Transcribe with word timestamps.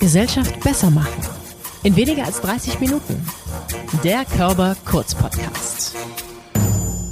Gesellschaft 0.00 0.60
besser 0.60 0.90
machen. 0.90 1.20
In 1.82 1.96
weniger 1.96 2.24
als 2.24 2.40
30 2.40 2.80
Minuten. 2.80 3.26
Der 4.04 4.24
Körper 4.24 4.76
Kurz 4.84 5.14
Podcast. 5.14 5.96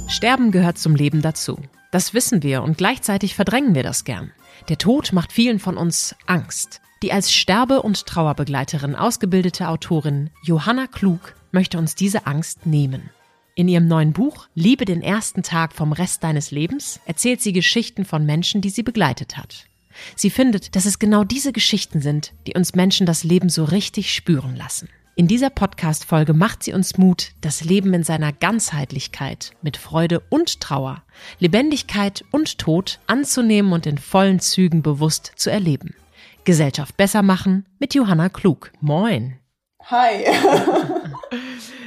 Sterben 0.07 0.51
gehört 0.51 0.77
zum 0.77 0.95
Leben 0.95 1.21
dazu. 1.21 1.57
Das 1.91 2.13
wissen 2.13 2.43
wir 2.43 2.63
und 2.63 2.77
gleichzeitig 2.77 3.35
verdrängen 3.35 3.75
wir 3.75 3.83
das 3.83 4.03
gern. 4.03 4.31
Der 4.69 4.77
Tod 4.77 5.13
macht 5.13 5.31
vielen 5.31 5.59
von 5.59 5.77
uns 5.77 6.15
Angst. 6.25 6.81
Die 7.01 7.11
als 7.11 7.33
Sterbe- 7.33 7.81
und 7.81 8.05
Trauerbegleiterin 8.05 8.95
ausgebildete 8.95 9.67
Autorin 9.67 10.29
Johanna 10.43 10.87
Klug 10.87 11.35
möchte 11.51 11.77
uns 11.77 11.95
diese 11.95 12.25
Angst 12.25 12.65
nehmen. 12.65 13.09
In 13.55 13.67
ihrem 13.67 13.87
neuen 13.87 14.13
Buch 14.13 14.47
Liebe 14.55 14.85
den 14.85 15.01
ersten 15.01 15.43
Tag 15.43 15.73
vom 15.73 15.93
Rest 15.93 16.23
deines 16.23 16.51
Lebens 16.51 16.99
erzählt 17.05 17.41
sie 17.41 17.53
Geschichten 17.53 18.05
von 18.05 18.25
Menschen, 18.25 18.61
die 18.61 18.69
sie 18.69 18.83
begleitet 18.83 19.37
hat. 19.37 19.67
Sie 20.15 20.29
findet, 20.29 20.75
dass 20.75 20.85
es 20.85 20.99
genau 20.99 21.23
diese 21.23 21.53
Geschichten 21.53 22.01
sind, 22.01 22.33
die 22.47 22.53
uns 22.53 22.75
Menschen 22.75 23.05
das 23.05 23.23
Leben 23.23 23.49
so 23.49 23.63
richtig 23.63 24.13
spüren 24.13 24.55
lassen. 24.55 24.89
In 25.17 25.29
dieser 25.29 25.49
Podcast-Folge 25.49 26.33
macht 26.33 26.63
sie 26.63 26.73
uns 26.73 26.97
Mut, 26.97 27.31
das 27.39 27.63
Leben 27.63 27.93
in 27.93 28.03
seiner 28.03 28.33
Ganzheitlichkeit 28.33 29.51
mit 29.61 29.77
Freude 29.77 30.21
und 30.29 30.59
Trauer, 30.59 31.03
Lebendigkeit 31.39 32.25
und 32.31 32.57
Tod 32.57 32.99
anzunehmen 33.07 33.71
und 33.71 33.85
in 33.85 33.97
vollen 33.97 34.41
Zügen 34.41 34.81
bewusst 34.81 35.31
zu 35.37 35.49
erleben. 35.49 35.95
Gesellschaft 36.43 36.97
besser 36.97 37.21
machen 37.21 37.65
mit 37.79 37.95
Johanna 37.95 38.27
Klug. 38.27 38.73
Moin. 38.81 39.39
Hi. 39.85 40.25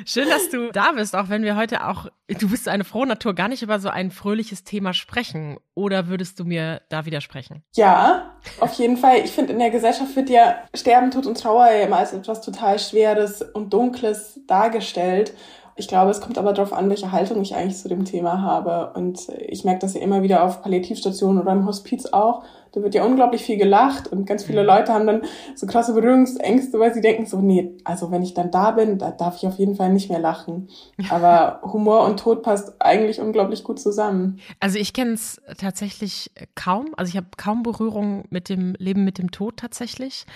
Schön, 0.04 0.28
dass 0.28 0.50
du 0.50 0.70
da 0.72 0.92
bist, 0.92 1.14
auch 1.14 1.28
wenn 1.28 1.42
wir 1.42 1.56
heute 1.56 1.86
auch, 1.86 2.06
du 2.28 2.48
bist 2.50 2.68
eine 2.68 2.84
frohe 2.84 3.06
Natur, 3.06 3.34
gar 3.34 3.48
nicht 3.48 3.62
über 3.62 3.78
so 3.78 3.88
ein 3.88 4.10
fröhliches 4.10 4.64
Thema 4.64 4.94
sprechen. 4.94 5.58
Oder 5.74 6.08
würdest 6.08 6.40
du 6.40 6.44
mir 6.44 6.82
da 6.88 7.06
widersprechen? 7.06 7.62
Ja, 7.76 8.36
auf 8.60 8.72
jeden 8.74 8.96
Fall. 8.96 9.18
Ich 9.24 9.30
finde, 9.32 9.52
in 9.52 9.58
der 9.58 9.70
Gesellschaft 9.70 10.14
wird 10.16 10.30
ja 10.30 10.56
Sterben, 10.74 11.10
Tod 11.10 11.26
und 11.26 11.40
Trauer 11.40 11.66
ja 11.66 11.84
immer 11.84 11.98
als 11.98 12.12
etwas 12.12 12.40
total 12.40 12.78
Schweres 12.78 13.42
und 13.42 13.72
Dunkles 13.72 14.40
dargestellt. 14.46 15.34
Ich 15.78 15.86
glaube, 15.86 16.10
es 16.10 16.20
kommt 16.20 16.38
aber 16.38 16.52
darauf 16.52 16.72
an, 16.72 16.90
welche 16.90 17.12
Haltung 17.12 17.40
ich 17.40 17.54
eigentlich 17.54 17.78
zu 17.78 17.88
dem 17.88 18.04
Thema 18.04 18.42
habe. 18.42 18.92
Und 18.98 19.28
ich 19.46 19.64
merke 19.64 19.78
das 19.80 19.94
ja 19.94 20.00
immer 20.00 20.24
wieder 20.24 20.42
auf 20.42 20.60
Palliativstationen 20.60 21.40
oder 21.40 21.52
im 21.52 21.66
Hospiz 21.66 22.06
auch. 22.06 22.42
Da 22.72 22.82
wird 22.82 22.96
ja 22.96 23.04
unglaublich 23.04 23.42
viel 23.42 23.56
gelacht 23.56 24.08
und 24.08 24.26
ganz 24.26 24.44
viele 24.44 24.62
mhm. 24.62 24.66
Leute 24.66 24.92
haben 24.92 25.06
dann 25.06 25.22
so 25.54 25.66
krasse 25.66 25.94
Berührungsängste, 25.94 26.78
weil 26.80 26.92
sie 26.92 27.00
denken 27.00 27.26
so, 27.26 27.40
nee, 27.40 27.76
also 27.84 28.10
wenn 28.10 28.22
ich 28.22 28.34
dann 28.34 28.50
da 28.50 28.72
bin, 28.72 28.98
da 28.98 29.12
darf 29.12 29.36
ich 29.36 29.46
auf 29.46 29.58
jeden 29.58 29.76
Fall 29.76 29.92
nicht 29.92 30.10
mehr 30.10 30.18
lachen. 30.18 30.68
Aber 31.10 31.60
Humor 31.72 32.04
und 32.04 32.18
Tod 32.18 32.42
passt 32.42 32.74
eigentlich 32.80 33.20
unglaublich 33.20 33.62
gut 33.62 33.78
zusammen. 33.78 34.40
Also 34.60 34.78
ich 34.78 34.92
kenne 34.92 35.12
es 35.12 35.40
tatsächlich 35.58 36.32
kaum. 36.56 36.88
Also 36.96 37.10
ich 37.10 37.16
habe 37.16 37.28
kaum 37.36 37.62
Berührung 37.62 38.24
mit 38.30 38.48
dem 38.48 38.74
Leben 38.78 39.04
mit 39.04 39.18
dem 39.18 39.30
Tod 39.30 39.56
tatsächlich. 39.56 40.26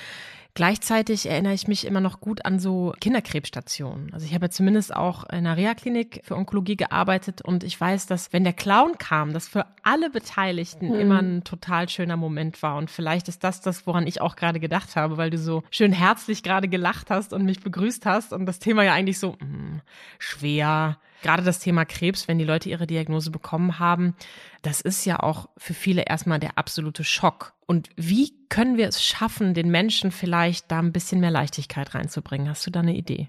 Gleichzeitig 0.54 1.30
erinnere 1.30 1.54
ich 1.54 1.66
mich 1.66 1.86
immer 1.86 2.02
noch 2.02 2.20
gut 2.20 2.44
an 2.44 2.58
so 2.58 2.92
Kinderkrebsstationen. 3.00 4.12
Also 4.12 4.26
ich 4.26 4.34
habe 4.34 4.46
ja 4.46 4.50
zumindest 4.50 4.94
auch 4.94 5.24
in 5.24 5.38
einer 5.38 5.56
Reha-Klinik 5.56 6.20
für 6.24 6.36
Onkologie 6.36 6.76
gearbeitet 6.76 7.40
und 7.40 7.64
ich 7.64 7.80
weiß, 7.80 8.06
dass 8.06 8.34
wenn 8.34 8.44
der 8.44 8.52
Clown 8.52 8.98
kam, 8.98 9.32
das 9.32 9.48
für 9.48 9.64
alle 9.82 10.10
Beteiligten 10.10 10.90
hm. 10.90 11.00
immer 11.00 11.22
ein 11.22 11.44
total 11.44 11.88
schöner 11.88 12.18
Moment 12.18 12.62
war. 12.62 12.76
Und 12.76 12.90
vielleicht 12.90 13.28
ist 13.28 13.42
das 13.44 13.62
das, 13.62 13.86
woran 13.86 14.06
ich 14.06 14.20
auch 14.20 14.36
gerade 14.36 14.60
gedacht 14.60 14.94
habe, 14.94 15.16
weil 15.16 15.30
du 15.30 15.38
so 15.38 15.62
schön 15.70 15.92
herzlich 15.92 16.42
gerade 16.42 16.68
gelacht 16.68 17.08
hast 17.08 17.32
und 17.32 17.46
mich 17.46 17.60
begrüßt 17.60 18.04
hast 18.04 18.34
und 18.34 18.44
das 18.44 18.58
Thema 18.58 18.84
ja 18.84 18.92
eigentlich 18.92 19.18
so 19.18 19.32
mh, 19.32 19.38
hm, 19.40 19.80
schwer, 20.18 20.98
gerade 21.22 21.42
das 21.42 21.58
Thema 21.58 21.84
Krebs, 21.84 22.28
wenn 22.28 22.38
die 22.38 22.44
Leute 22.44 22.68
ihre 22.68 22.86
Diagnose 22.86 23.30
bekommen 23.30 23.78
haben, 23.78 24.14
das 24.62 24.80
ist 24.80 25.04
ja 25.04 25.20
auch 25.20 25.48
für 25.56 25.74
viele 25.74 26.02
erstmal 26.02 26.38
der 26.38 26.58
absolute 26.58 27.04
Schock. 27.04 27.54
Und 27.66 27.88
wie 27.96 28.32
können 28.48 28.76
wir 28.76 28.88
es 28.88 29.02
schaffen, 29.02 29.54
den 29.54 29.70
Menschen 29.70 30.10
vielleicht 30.10 30.70
da 30.70 30.78
ein 30.78 30.92
bisschen 30.92 31.20
mehr 31.20 31.30
Leichtigkeit 31.30 31.94
reinzubringen? 31.94 32.48
Hast 32.48 32.66
du 32.66 32.70
da 32.70 32.80
eine 32.80 32.94
Idee? 32.94 33.28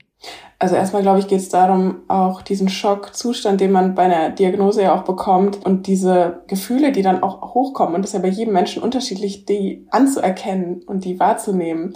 Also 0.59 0.75
erstmal, 0.75 1.02
glaube 1.02 1.19
ich, 1.19 1.27
geht 1.27 1.39
es 1.39 1.49
darum, 1.49 2.03
auch 2.08 2.41
diesen 2.41 2.69
Schockzustand, 2.69 3.59
den 3.59 3.71
man 3.71 3.93
bei 3.95 4.03
einer 4.03 4.30
Diagnose 4.30 4.83
ja 4.83 4.95
auch 4.95 5.03
bekommt 5.03 5.65
und 5.65 5.87
diese 5.87 6.43
Gefühle, 6.48 6.92
die 6.93 7.02
dann 7.02 7.21
auch 7.21 7.53
hochkommen, 7.53 7.95
und 7.95 8.02
das 8.02 8.11
ist 8.11 8.15
ja 8.15 8.21
bei 8.21 8.30
jedem 8.30 8.53
Menschen 8.53 8.82
unterschiedlich, 8.82 9.45
die 9.45 9.86
anzuerkennen 9.92 10.82
und 10.83 11.03
die 11.03 11.20
wahrzunehmen 11.20 11.93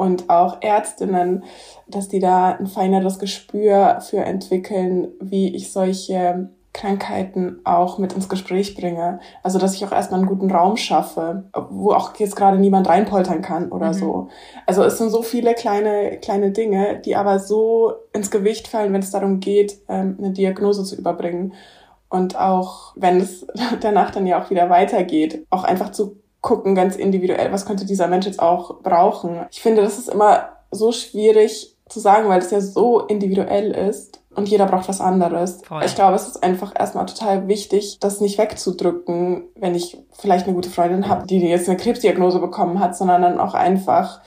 und 0.00 0.30
auch 0.30 0.62
Ärztinnen, 0.62 1.44
dass 1.86 2.08
die 2.08 2.20
da 2.20 2.52
ein 2.52 2.66
feineres 2.66 3.18
Gespür 3.18 4.00
für 4.00 4.24
entwickeln, 4.24 5.08
wie 5.20 5.54
ich 5.54 5.72
solche 5.72 6.48
Krankheiten 6.72 7.60
auch 7.64 7.98
mit 7.98 8.14
ins 8.14 8.30
Gespräch 8.30 8.74
bringe. 8.74 9.20
Also 9.42 9.58
dass 9.58 9.74
ich 9.74 9.84
auch 9.84 9.92
erstmal 9.92 10.20
einen 10.20 10.28
guten 10.28 10.50
Raum 10.50 10.78
schaffe, 10.78 11.50
wo 11.68 11.92
auch 11.92 12.16
jetzt 12.16 12.34
gerade 12.34 12.58
niemand 12.58 12.88
reinpoltern 12.88 13.42
kann 13.42 13.70
oder 13.70 13.88
mhm. 13.88 13.92
so. 13.92 14.28
Also 14.64 14.84
es 14.84 14.96
sind 14.96 15.10
so 15.10 15.20
viele 15.20 15.52
kleine, 15.52 16.16
kleine 16.16 16.50
Dinge, 16.50 16.98
die 17.04 17.14
aber 17.14 17.38
so 17.38 17.92
ins 18.14 18.30
Gewicht 18.30 18.68
fallen, 18.68 18.94
wenn 18.94 19.02
es 19.02 19.10
darum 19.10 19.38
geht, 19.38 19.82
ähm, 19.90 20.16
eine 20.18 20.30
Diagnose 20.30 20.82
zu 20.82 20.96
überbringen. 20.96 21.52
Und 22.08 22.40
auch 22.40 22.94
wenn 22.96 23.20
es 23.20 23.46
danach 23.82 24.12
dann 24.12 24.26
ja 24.26 24.42
auch 24.42 24.48
wieder 24.48 24.70
weitergeht, 24.70 25.46
auch 25.50 25.64
einfach 25.64 25.92
zu 25.92 26.19
gucken, 26.40 26.74
ganz 26.74 26.96
individuell, 26.96 27.52
was 27.52 27.66
könnte 27.66 27.84
dieser 27.84 28.08
Mensch 28.08 28.26
jetzt 28.26 28.40
auch 28.40 28.80
brauchen. 28.82 29.46
Ich 29.50 29.60
finde, 29.60 29.82
das 29.82 29.98
ist 29.98 30.08
immer 30.08 30.48
so 30.70 30.92
schwierig 30.92 31.76
zu 31.88 32.00
sagen, 32.00 32.28
weil 32.28 32.40
es 32.40 32.50
ja 32.50 32.60
so 32.60 33.00
individuell 33.00 33.72
ist 33.72 34.20
und 34.34 34.48
jeder 34.48 34.66
braucht 34.66 34.88
was 34.88 35.00
anderes. 35.00 35.60
Voll. 35.64 35.82
Ich 35.84 35.94
glaube, 35.94 36.14
es 36.14 36.26
ist 36.26 36.42
einfach 36.42 36.72
erstmal 36.78 37.06
total 37.06 37.48
wichtig, 37.48 37.98
das 38.00 38.20
nicht 38.20 38.38
wegzudrücken, 38.38 39.44
wenn 39.56 39.74
ich 39.74 39.98
vielleicht 40.12 40.46
eine 40.46 40.54
gute 40.54 40.70
Freundin 40.70 41.08
habe, 41.08 41.26
die 41.26 41.40
jetzt 41.40 41.68
eine 41.68 41.76
Krebsdiagnose 41.76 42.38
bekommen 42.38 42.78
hat, 42.78 42.96
sondern 42.96 43.22
dann 43.22 43.40
auch 43.40 43.54
einfach 43.54 44.20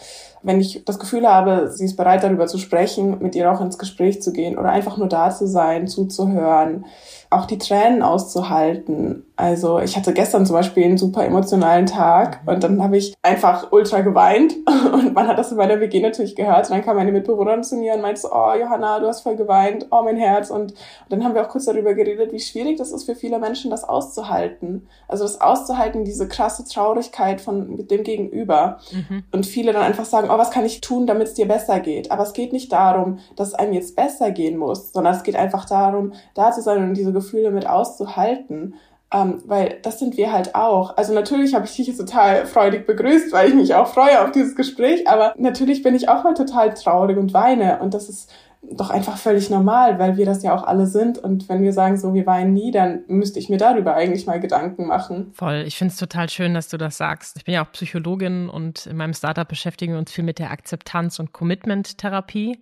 wenn 0.44 0.60
ich 0.60 0.84
das 0.86 1.00
Gefühl 1.00 1.28
habe, 1.28 1.72
sie 1.72 1.86
ist 1.86 1.96
bereit 1.96 2.24
darüber 2.24 2.48
zu 2.48 2.58
sprechen, 2.58 3.20
mit 3.20 3.34
ihr 3.34 3.50
auch 3.50 3.62
ins 3.62 3.78
Gespräch 3.78 4.22
zu 4.22 4.34
gehen 4.34 4.58
oder 4.58 4.70
einfach 4.70 4.98
nur 4.98 5.08
da 5.08 5.32
zu 5.32 5.48
sein, 5.48 5.88
zuzuhören, 5.88 6.86
auch 7.34 7.46
die 7.46 7.58
Tränen 7.58 8.02
auszuhalten. 8.02 9.26
Also 9.36 9.80
ich 9.80 9.98
hatte 9.98 10.14
gestern 10.14 10.46
zum 10.46 10.56
Beispiel 10.56 10.84
einen 10.84 11.00
super 11.00 11.26
emotionalen 11.26 11.88
Tag 11.88 12.42
und 12.46 12.64
dann 12.64 12.84
habe 12.84 12.98
ich 12.98 13.16
einfach 13.24 13.72
ultra 13.72 14.02
geweint 14.02 14.56
und 14.94 15.16
man 15.16 15.28
hat 15.28 15.40
das 15.40 15.52
in 15.52 15.58
meiner 15.58 15.80
WG 15.80 16.02
natürlich 16.02 16.36
gehört 16.36 16.70
und 16.70 16.76
dann 16.76 16.86
kam 16.86 16.98
meine 16.98 17.12
Mitbewohnerin 17.12 17.64
zu 17.64 17.76
mir 17.76 17.96
und 17.96 18.02
meinte 18.02 18.22
so, 18.22 18.30
oh 18.32 18.54
Johanna, 18.54 19.00
du 19.00 19.08
hast 19.08 19.22
voll 19.22 19.36
geweint, 19.36 19.88
oh 19.90 20.04
mein 20.04 20.18
Herz 20.18 20.52
und, 20.52 20.72
und 20.74 20.76
dann 21.10 21.24
haben 21.24 21.34
wir 21.34 21.42
auch 21.42 21.50
kurz 21.50 21.66
darüber 21.66 21.96
geredet, 21.96 22.32
wie 22.32 22.40
schwierig 22.40 22.78
das 22.78 22.92
ist 22.92 23.06
für 23.06 23.16
viele 23.16 23.40
Menschen, 23.40 23.72
das 23.72 23.84
auszuhalten. 23.84 24.88
Also 25.08 25.24
das 25.24 25.42
auszuhalten, 25.42 26.06
diese 26.06 26.28
krasse 26.28 26.64
Traurigkeit 26.66 27.42
von 27.42 27.76
mit 27.76 27.90
dem 27.90 28.04
Gegenüber 28.04 28.78
mhm. 28.92 29.24
und 29.32 29.48
viele 29.48 29.74
dann 29.74 29.82
einfach 29.82 30.06
sagen, 30.06 30.30
oh 30.32 30.38
was 30.38 30.52
kann 30.52 30.64
ich 30.64 30.82
tun, 30.82 31.08
damit 31.08 31.30
es 31.30 31.34
dir 31.34 31.48
besser 31.48 31.80
geht. 31.80 32.12
Aber 32.12 32.22
es 32.22 32.34
geht 32.34 32.54
nicht 32.54 32.72
darum, 32.72 33.18
dass 33.36 33.48
es 33.48 33.54
einem 33.56 33.74
jetzt 33.74 33.96
besser 33.96 34.30
gehen 34.30 34.58
muss, 34.58 34.94
sondern 34.94 35.16
es 35.16 35.24
geht 35.24 35.36
einfach 35.36 35.66
darum, 35.66 36.14
da 36.36 36.52
zu 36.52 36.62
sein 36.62 36.84
und 36.90 36.94
diese 36.94 37.12
Gefühle 37.24 37.52
mit 37.52 37.68
auszuhalten. 37.68 38.76
Ähm, 39.14 39.44
weil 39.46 39.78
das 39.84 40.00
sind 40.00 40.18
wir 40.18 40.32
halt 40.32 40.56
auch. 40.56 40.98
Also 40.98 41.14
natürlich 41.14 41.54
habe 41.54 41.66
ich 41.66 41.76
dich 41.76 41.88
jetzt 41.88 42.00
total 42.00 42.48
freudig 42.48 42.88
begrüßt, 42.88 43.32
weil 43.32 43.50
ich 43.50 43.56
mich 43.56 43.76
auch 43.76 43.88
freue 43.88 44.24
auf 44.24 44.32
dieses 44.32 44.56
Gespräch, 44.56 45.08
aber 45.08 45.36
natürlich 45.38 45.84
bin 45.84 45.94
ich 45.94 46.10
auch 46.10 46.24
mal 46.24 46.34
total 46.34 46.74
traurig 46.74 47.18
und 47.18 47.32
weine 47.32 47.80
und 47.80 47.94
das 47.94 48.10
ist 48.10 48.32
doch 48.72 48.90
einfach 48.90 49.18
völlig 49.18 49.50
normal, 49.50 50.00
weil 50.00 50.18
wir 50.18 50.26
das 50.26 50.42
ja 50.42 50.56
auch 50.56 50.64
alle 50.64 50.88
sind. 50.88 51.18
Und 51.18 51.50
wenn 51.50 51.64
wir 51.64 51.74
sagen, 51.74 51.98
so, 51.98 52.14
wir 52.14 52.26
weinen 52.26 52.54
nie, 52.54 52.72
dann 52.72 53.04
müsste 53.08 53.40
ich 53.40 53.50
mir 53.50 53.58
darüber 53.58 53.94
eigentlich 53.94 54.26
mal 54.26 54.40
Gedanken 54.40 54.88
machen. 54.88 55.32
Voll. 55.34 55.64
Ich 55.68 55.78
finde 55.78 55.92
es 55.92 56.00
total 56.00 56.30
schön, 56.30 56.54
dass 56.54 56.70
du 56.70 56.78
das 56.78 56.98
sagst. 56.98 57.38
Ich 57.38 57.44
bin 57.44 57.54
ja 57.54 57.66
auch 57.66 57.72
Psychologin 57.74 58.50
und 58.50 58.86
in 58.86 58.96
meinem 58.96 59.14
Startup 59.14 59.48
beschäftigen 59.48 59.94
wir 59.94 60.00
uns 60.00 60.12
viel 60.12 60.24
mit 60.24 60.40
der 60.40 60.52
Akzeptanz- 60.52 61.20
und 61.20 61.34
Commitment-Therapie. 61.34 62.60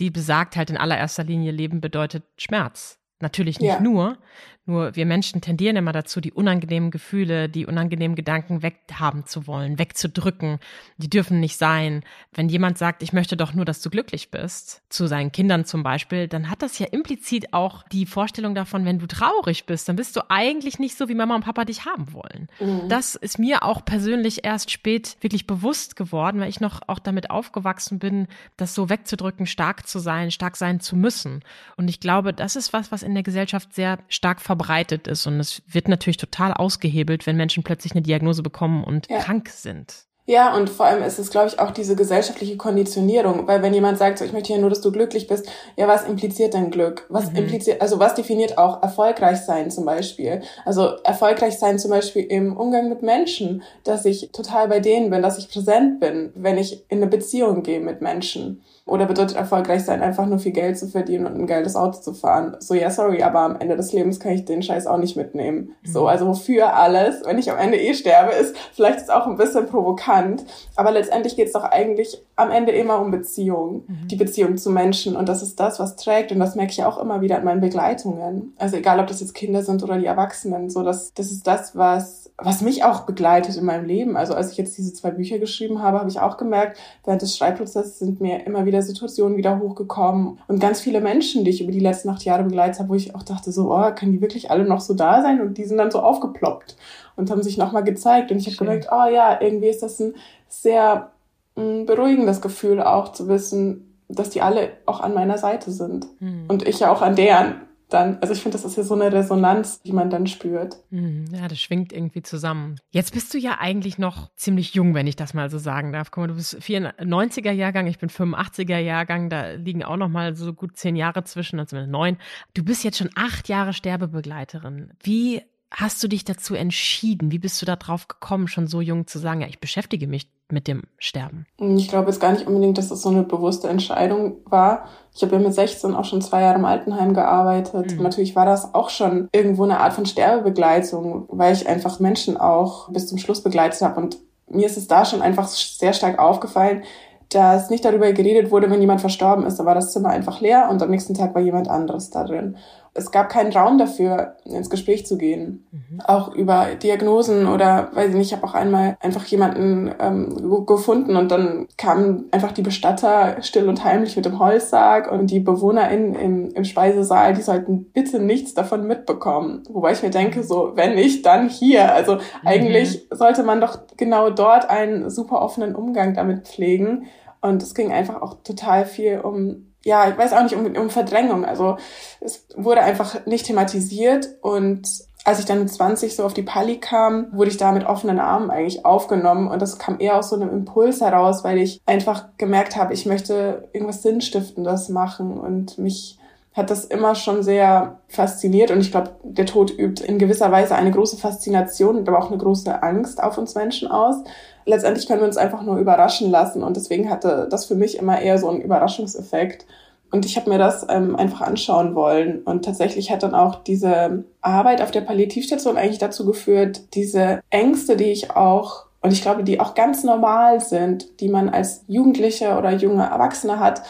Die 0.00 0.10
besagt 0.10 0.56
halt 0.56 0.70
in 0.70 0.76
allererster 0.76 1.24
Linie, 1.24 1.52
Leben 1.52 1.80
bedeutet 1.80 2.24
Schmerz. 2.36 2.98
Natürlich 3.24 3.58
nicht 3.58 3.70
ja. 3.70 3.80
nur, 3.80 4.18
nur 4.66 4.96
wir 4.96 5.04
Menschen 5.04 5.42
tendieren 5.42 5.76
immer 5.76 5.92
dazu, 5.92 6.22
die 6.22 6.32
unangenehmen 6.32 6.90
Gefühle, 6.90 7.50
die 7.50 7.66
unangenehmen 7.66 8.14
Gedanken 8.14 8.62
weghaben 8.62 9.26
zu 9.26 9.46
wollen, 9.46 9.78
wegzudrücken. 9.78 10.58
Die 10.96 11.10
dürfen 11.10 11.38
nicht 11.38 11.58
sein. 11.58 12.02
Wenn 12.32 12.48
jemand 12.48 12.78
sagt, 12.78 13.02
ich 13.02 13.12
möchte 13.12 13.36
doch 13.36 13.52
nur, 13.52 13.66
dass 13.66 13.82
du 13.82 13.90
glücklich 13.90 14.30
bist, 14.30 14.82
zu 14.88 15.06
seinen 15.06 15.32
Kindern 15.32 15.66
zum 15.66 15.82
Beispiel, 15.82 16.28
dann 16.28 16.48
hat 16.48 16.62
das 16.62 16.78
ja 16.78 16.86
implizit 16.86 17.52
auch 17.52 17.82
die 17.88 18.06
Vorstellung 18.06 18.54
davon, 18.54 18.86
wenn 18.86 18.98
du 18.98 19.06
traurig 19.06 19.66
bist, 19.66 19.88
dann 19.88 19.96
bist 19.96 20.16
du 20.16 20.22
eigentlich 20.30 20.78
nicht 20.78 20.96
so, 20.96 21.10
wie 21.10 21.14
Mama 21.14 21.34
und 21.34 21.44
Papa 21.44 21.66
dich 21.66 21.84
haben 21.84 22.14
wollen. 22.14 22.48
Mhm. 22.58 22.88
Das 22.88 23.16
ist 23.16 23.38
mir 23.38 23.64
auch 23.64 23.84
persönlich 23.84 24.46
erst 24.46 24.70
spät 24.70 25.18
wirklich 25.20 25.46
bewusst 25.46 25.94
geworden, 25.94 26.40
weil 26.40 26.48
ich 26.48 26.60
noch 26.60 26.80
auch 26.86 27.00
damit 27.00 27.28
aufgewachsen 27.30 27.98
bin, 27.98 28.28
das 28.56 28.74
so 28.74 28.88
wegzudrücken, 28.88 29.46
stark 29.46 29.86
zu 29.86 29.98
sein, 29.98 30.30
stark 30.30 30.56
sein 30.56 30.80
zu 30.80 30.96
müssen. 30.96 31.42
Und 31.76 31.88
ich 31.88 32.00
glaube, 32.00 32.32
das 32.32 32.56
ist 32.56 32.72
was, 32.72 32.90
was 32.90 33.02
in 33.02 33.13
der 33.14 33.22
Gesellschaft 33.22 33.74
sehr 33.74 33.98
stark 34.08 34.40
verbreitet 34.40 35.06
ist. 35.06 35.26
Und 35.26 35.40
es 35.40 35.62
wird 35.66 35.88
natürlich 35.88 36.16
total 36.16 36.52
ausgehebelt, 36.52 37.26
wenn 37.26 37.36
Menschen 37.36 37.62
plötzlich 37.62 37.92
eine 37.92 38.02
Diagnose 38.02 38.42
bekommen 38.42 38.84
und 38.84 39.08
ja. 39.10 39.18
krank 39.18 39.48
sind. 39.48 40.06
Ja, 40.26 40.56
und 40.56 40.70
vor 40.70 40.86
allem 40.86 41.02
ist 41.02 41.18
es, 41.18 41.28
glaube 41.28 41.48
ich, 41.48 41.58
auch 41.58 41.70
diese 41.70 41.96
gesellschaftliche 41.96 42.56
Konditionierung, 42.56 43.46
weil 43.46 43.62
wenn 43.62 43.74
jemand 43.74 43.98
sagt, 43.98 44.18
so, 44.18 44.24
ich 44.24 44.32
möchte 44.32 44.54
ja 44.54 44.58
nur, 44.58 44.70
dass 44.70 44.80
du 44.80 44.90
glücklich 44.90 45.26
bist, 45.26 45.46
ja, 45.76 45.86
was 45.86 46.04
impliziert 46.04 46.54
denn 46.54 46.70
Glück? 46.70 47.04
Was 47.10 47.30
mhm. 47.30 47.36
impliziert, 47.36 47.82
also 47.82 47.98
was 47.98 48.14
definiert 48.14 48.56
auch 48.56 48.82
erfolgreich 48.82 49.40
sein 49.40 49.70
zum 49.70 49.84
Beispiel? 49.84 50.40
Also 50.64 50.96
erfolgreich 51.04 51.58
sein 51.58 51.78
zum 51.78 51.90
Beispiel 51.90 52.22
im 52.22 52.56
Umgang 52.56 52.88
mit 52.88 53.02
Menschen, 53.02 53.62
dass 53.84 54.06
ich 54.06 54.30
total 54.32 54.68
bei 54.68 54.80
denen 54.80 55.10
bin, 55.10 55.20
dass 55.20 55.36
ich 55.36 55.50
präsent 55.50 56.00
bin, 56.00 56.32
wenn 56.34 56.56
ich 56.56 56.84
in 56.88 56.98
eine 56.98 57.06
Beziehung 57.08 57.62
gehe 57.62 57.80
mit 57.80 58.00
Menschen. 58.00 58.62
Oder 58.86 59.06
bedeutet 59.06 59.36
erfolgreich 59.36 59.82
sein, 59.82 60.02
einfach 60.02 60.26
nur 60.26 60.38
viel 60.38 60.52
Geld 60.52 60.78
zu 60.78 60.88
verdienen 60.88 61.26
und 61.26 61.36
ein 61.36 61.46
geiles 61.46 61.74
Auto 61.74 62.00
zu 62.00 62.12
fahren? 62.12 62.54
So, 62.60 62.74
ja, 62.74 62.90
sorry, 62.90 63.22
aber 63.22 63.40
am 63.40 63.56
Ende 63.56 63.76
des 63.76 63.94
Lebens 63.94 64.20
kann 64.20 64.32
ich 64.32 64.44
den 64.44 64.62
Scheiß 64.62 64.86
auch 64.86 64.98
nicht 64.98 65.16
mitnehmen. 65.16 65.74
Mhm. 65.82 65.90
So, 65.90 66.06
also 66.06 66.26
wofür 66.26 66.74
alles, 66.74 67.22
wenn 67.24 67.38
ich 67.38 67.50
am 67.50 67.56
Ende 67.56 67.78
eh 67.80 67.94
sterbe, 67.94 68.32
ist 68.32 68.54
vielleicht 68.74 68.98
ist 68.98 69.10
auch 69.10 69.26
ein 69.26 69.36
bisschen 69.36 69.66
provokant. 69.66 70.44
Aber 70.76 70.90
letztendlich 70.90 71.34
geht 71.34 71.46
es 71.46 71.54
doch 71.54 71.64
eigentlich 71.64 72.22
am 72.36 72.50
Ende 72.50 72.72
immer 72.72 73.00
um 73.00 73.10
Beziehung. 73.10 73.84
Mhm. 73.86 74.08
Die 74.08 74.16
Beziehung 74.16 74.58
zu 74.58 74.70
Menschen. 74.70 75.16
Und 75.16 75.30
das 75.30 75.42
ist 75.42 75.58
das, 75.58 75.80
was 75.80 75.96
trägt. 75.96 76.30
Und 76.30 76.38
das 76.38 76.54
merke 76.54 76.72
ich 76.72 76.84
auch 76.84 76.98
immer 76.98 77.22
wieder 77.22 77.38
in 77.38 77.44
meinen 77.44 77.62
Begleitungen. 77.62 78.52
Also 78.58 78.76
egal, 78.76 79.00
ob 79.00 79.06
das 79.06 79.20
jetzt 79.20 79.34
Kinder 79.34 79.62
sind 79.62 79.82
oder 79.82 79.96
die 79.96 80.06
Erwachsenen. 80.06 80.68
So, 80.68 80.82
das, 80.82 81.14
das 81.14 81.32
ist 81.32 81.46
das, 81.46 81.74
was, 81.74 82.23
was 82.36 82.62
mich 82.62 82.82
auch 82.82 83.02
begleitet 83.02 83.56
in 83.56 83.64
meinem 83.64 83.86
Leben. 83.86 84.16
Also 84.16 84.34
als 84.34 84.50
ich 84.50 84.58
jetzt 84.58 84.76
diese 84.76 84.92
zwei 84.92 85.10
Bücher 85.12 85.38
geschrieben 85.38 85.82
habe, 85.82 86.00
habe 86.00 86.10
ich 86.10 86.18
auch 86.18 86.36
gemerkt, 86.36 86.78
während 87.04 87.22
des 87.22 87.36
Schreibprozesses 87.36 88.00
sind 88.00 88.20
mir 88.20 88.44
immer 88.44 88.64
wieder 88.64 88.82
Situationen 88.82 89.36
wieder 89.36 89.60
hochgekommen 89.60 90.40
und 90.48 90.58
ganz 90.58 90.80
viele 90.80 91.00
Menschen, 91.00 91.44
die 91.44 91.50
ich 91.50 91.62
über 91.62 91.70
die 91.70 91.80
letzten 91.80 92.08
acht 92.08 92.24
Jahre 92.24 92.42
begleitet 92.42 92.80
habe, 92.80 92.88
wo 92.88 92.94
ich 92.94 93.14
auch 93.14 93.22
dachte 93.22 93.52
so, 93.52 93.72
oh, 93.72 93.94
können 93.94 94.12
die 94.12 94.20
wirklich 94.20 94.50
alle 94.50 94.64
noch 94.64 94.80
so 94.80 94.94
da 94.94 95.22
sein? 95.22 95.40
Und 95.40 95.58
die 95.58 95.64
sind 95.64 95.78
dann 95.78 95.92
so 95.92 96.00
aufgeploppt 96.00 96.76
und 97.14 97.30
haben 97.30 97.42
sich 97.42 97.56
nochmal 97.56 97.84
gezeigt 97.84 98.32
und 98.32 98.38
ich 98.38 98.46
habe 98.46 98.56
gemerkt, 98.56 98.88
oh 98.90 99.08
ja, 99.08 99.40
irgendwie 99.40 99.68
ist 99.68 99.82
das 99.82 100.00
ein 100.00 100.14
sehr 100.48 101.12
mh, 101.54 101.64
mm, 101.64 101.86
beruhigendes 101.86 102.40
Gefühl 102.40 102.82
auch 102.82 103.12
zu 103.12 103.28
wissen, 103.28 103.94
dass 104.08 104.30
die 104.30 104.42
alle 104.42 104.72
auch 104.86 105.00
an 105.00 105.14
meiner 105.14 105.38
Seite 105.38 105.70
sind 105.70 106.06
mhm. 106.20 106.44
und 106.48 106.66
ich 106.66 106.80
ja 106.80 106.92
auch 106.92 107.00
an 107.00 107.16
deren 107.16 107.63
dann, 107.88 108.18
also 108.20 108.32
ich 108.32 108.40
finde, 108.40 108.56
das 108.56 108.64
ist 108.64 108.76
ja 108.76 108.82
so 108.82 108.94
eine 108.94 109.12
Resonanz, 109.12 109.80
die 109.82 109.92
man 109.92 110.10
dann 110.10 110.26
spürt. 110.26 110.78
Mhm, 110.90 111.26
ja, 111.32 111.48
das 111.48 111.60
schwingt 111.60 111.92
irgendwie 111.92 112.22
zusammen. 112.22 112.80
Jetzt 112.90 113.12
bist 113.12 113.32
du 113.34 113.38
ja 113.38 113.58
eigentlich 113.58 113.98
noch 113.98 114.30
ziemlich 114.36 114.74
jung, 114.74 114.94
wenn 114.94 115.06
ich 115.06 115.16
das 115.16 115.34
mal 115.34 115.50
so 115.50 115.58
sagen 115.58 115.92
darf. 115.92 116.10
Guck 116.10 116.22
mal, 116.22 116.28
du 116.28 116.34
bist 116.34 116.56
94er 116.56 117.52
Jahrgang, 117.52 117.86
ich 117.86 117.98
bin 117.98 118.08
85er 118.08 118.78
Jahrgang, 118.78 119.28
da 119.28 119.50
liegen 119.52 119.84
auch 119.84 119.96
noch 119.96 120.08
mal 120.08 120.34
so 120.34 120.52
gut 120.52 120.76
zehn 120.76 120.96
Jahre 120.96 121.24
zwischen, 121.24 121.60
also 121.60 121.84
neun. 121.86 122.16
Du 122.54 122.64
bist 122.64 122.84
jetzt 122.84 122.98
schon 122.98 123.10
acht 123.14 123.48
Jahre 123.48 123.72
Sterbebegleiterin. 123.72 124.92
Wie 125.02 125.42
hast 125.76 126.02
du 126.02 126.08
dich 126.08 126.24
dazu 126.24 126.54
entschieden? 126.54 127.32
Wie 127.32 127.38
bist 127.38 127.60
du 127.60 127.66
da 127.66 127.76
drauf 127.76 128.08
gekommen, 128.08 128.48
schon 128.48 128.66
so 128.66 128.80
jung 128.80 129.06
zu 129.06 129.18
sagen, 129.18 129.40
ja, 129.40 129.48
ich 129.48 129.60
beschäftige 129.60 130.06
mich 130.06 130.28
mit 130.50 130.68
dem 130.68 130.82
Sterben? 130.98 131.46
Ich 131.58 131.88
glaube 131.88 132.10
jetzt 132.10 132.20
gar 132.20 132.32
nicht 132.32 132.46
unbedingt, 132.46 132.78
dass 132.78 132.86
es 132.86 132.90
das 132.90 133.02
so 133.02 133.08
eine 133.08 133.24
bewusste 133.24 133.68
Entscheidung 133.68 134.36
war. 134.44 134.86
Ich 135.14 135.22
habe 135.22 135.34
ja 135.34 135.42
mit 135.42 135.54
16 135.54 135.94
auch 135.94 136.04
schon 136.04 136.22
zwei 136.22 136.42
Jahre 136.42 136.58
im 136.58 136.64
Altenheim 136.64 137.14
gearbeitet. 137.14 137.96
Mhm. 137.96 138.02
Natürlich 138.02 138.36
war 138.36 138.46
das 138.46 138.74
auch 138.74 138.90
schon 138.90 139.28
irgendwo 139.32 139.64
eine 139.64 139.80
Art 139.80 139.94
von 139.94 140.06
Sterbebegleitung, 140.06 141.26
weil 141.28 141.54
ich 141.54 141.68
einfach 141.68 141.98
Menschen 142.00 142.36
auch 142.36 142.88
bis 142.90 143.08
zum 143.08 143.18
Schluss 143.18 143.42
begleitet 143.42 143.80
habe. 143.82 144.00
Und 144.00 144.18
mir 144.48 144.66
ist 144.66 144.76
es 144.76 144.86
da 144.86 145.04
schon 145.04 145.22
einfach 145.22 145.48
sehr 145.48 145.92
stark 145.92 146.18
aufgefallen, 146.18 146.84
dass 147.30 147.70
nicht 147.70 147.84
darüber 147.84 148.12
geredet 148.12 148.52
wurde, 148.52 148.70
wenn 148.70 148.80
jemand 148.80 149.00
verstorben 149.00 149.44
ist. 149.44 149.56
Da 149.56 149.64
war 149.64 149.74
das 149.74 149.92
Zimmer 149.92 150.10
einfach 150.10 150.40
leer 150.40 150.68
und 150.70 150.82
am 150.82 150.90
nächsten 150.90 151.14
Tag 151.14 151.34
war 151.34 151.42
jemand 151.42 151.68
anderes 151.68 152.10
da 152.10 152.22
drin 152.24 152.56
es 152.96 153.10
gab 153.10 153.28
keinen 153.28 153.52
Raum 153.52 153.76
dafür, 153.76 154.36
ins 154.44 154.70
Gespräch 154.70 155.04
zu 155.04 155.18
gehen. 155.18 155.66
Mhm. 155.72 156.00
Auch 156.04 156.32
über 156.32 156.68
Diagnosen 156.80 157.48
oder, 157.48 157.90
weiß 157.92 158.10
ich 158.10 158.14
nicht, 158.14 158.28
ich 158.28 158.36
habe 158.36 158.46
auch 158.46 158.54
einmal 158.54 158.96
einfach 159.00 159.24
jemanden 159.26 159.92
ähm, 159.98 160.64
gefunden 160.64 161.16
und 161.16 161.30
dann 161.30 161.66
kamen 161.76 162.26
einfach 162.30 162.52
die 162.52 162.62
Bestatter 162.62 163.42
still 163.42 163.68
und 163.68 163.84
heimlich 163.84 164.14
mit 164.14 164.24
dem 164.24 164.38
Holzsarg 164.38 165.10
und 165.10 165.26
die 165.26 165.40
BewohnerInnen 165.40 166.14
im, 166.14 166.50
im 166.52 166.64
Speisesaal, 166.64 167.34
die 167.34 167.42
sollten 167.42 167.90
bitte 167.92 168.20
nichts 168.20 168.54
davon 168.54 168.86
mitbekommen. 168.86 169.64
Wobei 169.70 169.92
ich 169.92 170.02
mir 170.02 170.10
denke, 170.10 170.44
so, 170.44 170.72
wenn 170.76 170.94
nicht, 170.94 171.26
dann 171.26 171.48
hier. 171.48 171.92
Also 171.92 172.14
mhm. 172.14 172.20
eigentlich 172.44 173.08
sollte 173.10 173.42
man 173.42 173.60
doch 173.60 173.80
genau 173.96 174.30
dort 174.30 174.70
einen 174.70 175.10
super 175.10 175.42
offenen 175.42 175.74
Umgang 175.74 176.14
damit 176.14 176.46
pflegen. 176.46 177.06
Und 177.40 177.62
es 177.62 177.74
ging 177.74 177.92
einfach 177.92 178.22
auch 178.22 178.42
total 178.42 178.86
viel 178.86 179.20
um 179.20 179.73
ja, 179.84 180.08
ich 180.08 180.16
weiß 180.16 180.32
auch 180.32 180.42
nicht, 180.42 180.56
um, 180.56 180.66
um 180.76 180.90
Verdrängung. 180.90 181.44
Also 181.44 181.76
es 182.20 182.46
wurde 182.56 182.82
einfach 182.82 183.26
nicht 183.26 183.46
thematisiert 183.46 184.28
und 184.40 184.88
als 185.24 185.38
ich 185.38 185.46
dann 185.46 185.60
mit 185.60 185.70
20 185.70 186.14
so 186.14 186.24
auf 186.24 186.34
die 186.34 186.42
Pali 186.42 186.78
kam, 186.78 187.28
wurde 187.32 187.50
ich 187.50 187.56
da 187.56 187.72
mit 187.72 187.86
offenen 187.86 188.18
Armen 188.18 188.50
eigentlich 188.50 188.84
aufgenommen 188.84 189.48
und 189.48 189.62
das 189.62 189.78
kam 189.78 189.98
eher 189.98 190.18
aus 190.18 190.28
so 190.28 190.36
einem 190.36 190.50
Impuls 190.50 191.00
heraus, 191.00 191.44
weil 191.44 191.58
ich 191.58 191.80
einfach 191.86 192.26
gemerkt 192.36 192.76
habe, 192.76 192.92
ich 192.92 193.06
möchte 193.06 193.68
irgendwas 193.72 194.02
Sinnstiftendes 194.02 194.90
machen 194.90 195.38
und 195.38 195.78
mich 195.78 196.18
hat 196.54 196.70
das 196.70 196.84
immer 196.84 197.16
schon 197.16 197.42
sehr 197.42 197.98
fasziniert 198.08 198.70
und 198.70 198.80
ich 198.80 198.92
glaube, 198.92 199.10
der 199.24 199.44
Tod 199.44 199.76
übt 199.76 200.04
in 200.04 200.18
gewisser 200.18 200.52
Weise 200.52 200.76
eine 200.76 200.92
große 200.92 201.16
Faszination 201.16 201.96
und 201.96 202.08
aber 202.08 202.20
auch 202.20 202.30
eine 202.30 202.38
große 202.38 202.82
Angst 202.82 203.20
auf 203.20 203.36
uns 203.38 203.56
Menschen 203.56 203.90
aus. 203.90 204.16
Letztendlich 204.64 205.08
können 205.08 205.20
wir 205.20 205.26
uns 205.26 205.36
einfach 205.36 205.62
nur 205.62 205.78
überraschen 205.78 206.30
lassen 206.30 206.62
und 206.62 206.76
deswegen 206.76 207.10
hatte 207.10 207.48
das 207.50 207.66
für 207.66 207.74
mich 207.74 207.98
immer 207.98 208.20
eher 208.20 208.38
so 208.38 208.48
einen 208.48 208.62
Überraschungseffekt. 208.62 209.66
Und 210.12 210.24
ich 210.24 210.36
habe 210.36 210.48
mir 210.48 210.58
das 210.58 210.86
ähm, 210.88 211.16
einfach 211.16 211.40
anschauen 211.40 211.96
wollen. 211.96 212.42
Und 212.42 212.64
tatsächlich 212.64 213.10
hat 213.10 213.24
dann 213.24 213.34
auch 213.34 213.56
diese 213.64 214.22
Arbeit 214.42 214.80
auf 214.80 214.92
der 214.92 215.00
Palliativstation 215.00 215.76
eigentlich 215.76 215.98
dazu 215.98 216.24
geführt, 216.24 216.94
diese 216.94 217.40
Ängste, 217.50 217.96
die 217.96 218.12
ich 218.12 218.30
auch, 218.30 218.86
und 219.00 219.12
ich 219.12 219.22
glaube, 219.22 219.42
die 219.42 219.58
auch 219.58 219.74
ganz 219.74 220.04
normal 220.04 220.60
sind, 220.60 221.20
die 221.20 221.28
man 221.28 221.48
als 221.48 221.84
Jugendliche 221.88 222.56
oder 222.56 222.70
junge 222.70 223.02
Erwachsene 223.02 223.58
hat, 223.58 223.82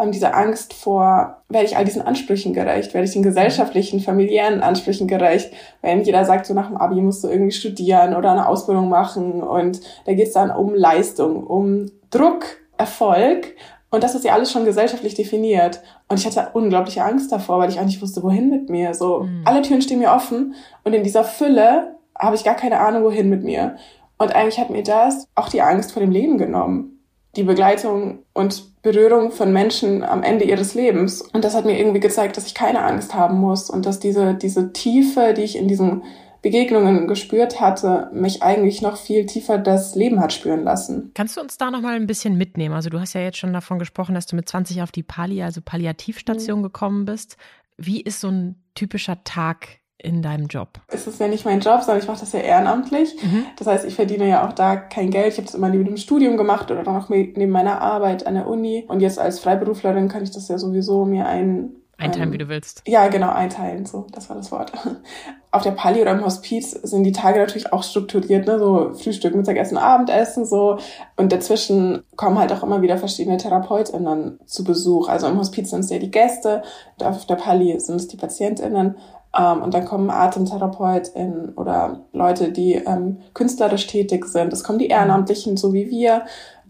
ähm, 0.00 0.12
diese 0.12 0.34
Angst 0.34 0.72
vor, 0.72 1.42
werde 1.48 1.66
ich 1.66 1.76
all 1.76 1.84
diesen 1.84 2.02
Ansprüchen 2.02 2.52
gerecht, 2.52 2.94
werde 2.94 3.06
ich 3.06 3.12
den 3.12 3.22
gesellschaftlichen, 3.22 4.00
familiären 4.00 4.62
Ansprüchen 4.62 5.06
gerecht, 5.06 5.52
wenn 5.82 6.02
jeder 6.02 6.24
sagt, 6.24 6.46
so 6.46 6.54
nach 6.54 6.68
dem 6.68 6.76
Abi 6.76 7.00
musst 7.00 7.24
du 7.24 7.28
irgendwie 7.28 7.52
studieren 7.52 8.14
oder 8.14 8.32
eine 8.32 8.48
Ausbildung 8.48 8.88
machen 8.88 9.42
und 9.42 9.80
da 10.06 10.12
geht 10.12 10.28
es 10.28 10.32
dann 10.32 10.50
um 10.50 10.74
Leistung, 10.74 11.44
um 11.44 11.90
Druck, 12.10 12.44
Erfolg 12.78 13.54
und 13.90 14.04
das 14.04 14.14
ist 14.14 14.24
ja 14.24 14.32
alles 14.32 14.52
schon 14.52 14.64
gesellschaftlich 14.64 15.14
definiert. 15.14 15.82
Und 16.08 16.18
ich 16.18 16.26
hatte 16.26 16.50
unglaubliche 16.54 17.04
Angst 17.04 17.32
davor, 17.32 17.58
weil 17.58 17.70
ich 17.70 17.80
auch 17.80 17.84
nicht 17.84 18.00
wusste, 18.00 18.22
wohin 18.22 18.48
mit 18.48 18.70
mir. 18.70 18.94
So, 18.94 19.24
mhm. 19.24 19.42
alle 19.44 19.62
Türen 19.62 19.82
stehen 19.82 19.98
mir 19.98 20.12
offen. 20.12 20.54
Und 20.84 20.94
in 20.94 21.02
dieser 21.02 21.24
Fülle 21.24 21.96
habe 22.16 22.36
ich 22.36 22.44
gar 22.44 22.54
keine 22.54 22.78
Ahnung, 22.78 23.02
wohin 23.02 23.28
mit 23.28 23.42
mir. 23.42 23.76
Und 24.16 24.34
eigentlich 24.34 24.60
hat 24.60 24.70
mir 24.70 24.84
das 24.84 25.26
auch 25.34 25.48
die 25.48 25.62
Angst 25.62 25.92
vor 25.92 26.00
dem 26.00 26.12
Leben 26.12 26.38
genommen. 26.38 27.00
Die 27.36 27.42
Begleitung 27.42 28.20
und 28.32 28.69
Berührung 28.82 29.30
von 29.30 29.52
Menschen 29.52 30.02
am 30.02 30.22
Ende 30.22 30.44
ihres 30.44 30.74
Lebens. 30.74 31.20
Und 31.20 31.44
das 31.44 31.54
hat 31.54 31.66
mir 31.66 31.78
irgendwie 31.78 32.00
gezeigt, 32.00 32.36
dass 32.36 32.46
ich 32.46 32.54
keine 32.54 32.82
Angst 32.82 33.14
haben 33.14 33.38
muss 33.38 33.68
und 33.68 33.84
dass 33.84 34.00
diese, 34.00 34.34
diese 34.34 34.72
Tiefe, 34.72 35.34
die 35.36 35.42
ich 35.42 35.56
in 35.56 35.68
diesem 35.68 36.02
Begegnungen 36.42 37.06
gespürt 37.06 37.60
hatte, 37.60 38.08
mich 38.14 38.42
eigentlich 38.42 38.80
noch 38.80 38.96
viel 38.96 39.26
tiefer 39.26 39.58
das 39.58 39.94
Leben 39.94 40.20
hat 40.20 40.32
spüren 40.32 40.64
lassen. 40.64 41.10
Kannst 41.14 41.36
du 41.36 41.42
uns 41.42 41.58
da 41.58 41.70
noch 41.70 41.82
mal 41.82 41.94
ein 41.94 42.06
bisschen 42.06 42.38
mitnehmen? 42.38 42.74
Also 42.74 42.88
du 42.88 42.98
hast 42.98 43.12
ja 43.12 43.20
jetzt 43.20 43.36
schon 43.36 43.52
davon 43.52 43.78
gesprochen, 43.78 44.14
dass 44.14 44.26
du 44.26 44.36
mit 44.36 44.48
20 44.48 44.80
auf 44.80 44.90
die 44.90 45.02
Pali, 45.02 45.42
also 45.42 45.60
Palliativstation 45.62 46.60
mhm. 46.60 46.62
gekommen 46.62 47.04
bist. 47.04 47.36
Wie 47.76 48.00
ist 48.00 48.20
so 48.20 48.28
ein 48.28 48.62
typischer 48.74 49.22
Tag 49.24 49.79
in 50.02 50.22
deinem 50.22 50.46
Job? 50.46 50.68
Es 50.88 51.06
ist 51.06 51.20
ja 51.20 51.28
nicht 51.28 51.44
mein 51.44 51.60
Job, 51.60 51.80
sondern 51.80 52.02
ich 52.02 52.08
mache 52.08 52.20
das 52.20 52.32
ja 52.32 52.40
ehrenamtlich. 52.40 53.16
Mhm. 53.22 53.44
Das 53.56 53.66
heißt, 53.66 53.84
ich 53.84 53.94
verdiene 53.94 54.28
ja 54.28 54.46
auch 54.46 54.52
da 54.52 54.76
kein 54.76 55.10
Geld. 55.10 55.28
Ich 55.28 55.38
habe 55.38 55.46
das 55.46 55.54
immer 55.54 55.68
neben 55.68 55.84
dem 55.84 55.96
Studium 55.96 56.36
gemacht 56.36 56.70
oder 56.70 56.82
noch 56.82 57.08
neben 57.08 57.50
meiner 57.50 57.80
Arbeit 57.80 58.26
an 58.26 58.34
der 58.34 58.46
Uni. 58.46 58.84
Und 58.88 59.00
jetzt 59.00 59.18
als 59.18 59.40
Freiberuflerin 59.40 60.08
kann 60.08 60.22
ich 60.22 60.30
das 60.30 60.48
ja 60.48 60.58
sowieso 60.58 61.04
mir 61.04 61.26
ein 61.26 61.70
Einteilen, 62.00 62.28
ähm, 62.28 62.32
wie 62.32 62.38
du 62.38 62.48
willst. 62.48 62.82
Ja, 62.86 63.08
genau, 63.08 63.30
einteilen, 63.30 63.84
so, 63.84 64.06
das 64.12 64.28
war 64.30 64.36
das 64.36 64.50
Wort. 64.50 64.72
Auf 65.52 65.62
der 65.62 65.72
Pali 65.72 66.00
oder 66.00 66.12
im 66.12 66.24
Hospiz 66.24 66.70
sind 66.70 67.04
die 67.04 67.12
Tage 67.12 67.40
natürlich 67.40 67.72
auch 67.72 67.82
strukturiert, 67.82 68.46
ne, 68.46 68.58
so 68.58 68.92
Frühstück, 68.94 69.34
Mittagessen, 69.34 69.76
Abendessen, 69.76 70.46
so. 70.46 70.78
Und 71.16 71.32
dazwischen 71.32 72.04
kommen 72.16 72.38
halt 72.38 72.52
auch 72.52 72.62
immer 72.62 72.82
wieder 72.82 72.96
verschiedene 72.98 73.36
TherapeutInnen 73.36 74.38
zu 74.46 74.64
Besuch. 74.64 75.08
Also 75.08 75.26
im 75.26 75.38
Hospiz 75.38 75.70
sind 75.70 75.80
es 75.80 75.90
ja 75.90 75.98
die 75.98 76.10
Gäste, 76.10 76.62
auf 77.00 77.26
der 77.26 77.34
Pali 77.34 77.78
sind 77.80 77.96
es 77.96 78.08
die 78.08 78.16
PatientInnen. 78.16 78.96
Ähm, 79.38 79.62
und 79.62 79.74
dann 79.74 79.84
kommen 79.84 80.10
AtemtherapeutInnen 80.10 81.54
oder 81.54 82.00
Leute, 82.12 82.52
die 82.52 82.74
ähm, 82.74 83.18
künstlerisch 83.34 83.86
tätig 83.86 84.26
sind. 84.26 84.52
Es 84.52 84.64
kommen 84.64 84.78
die 84.78 84.88
Ehrenamtlichen, 84.88 85.56
so 85.56 85.72
wie 85.72 85.90
wir. 85.90 86.22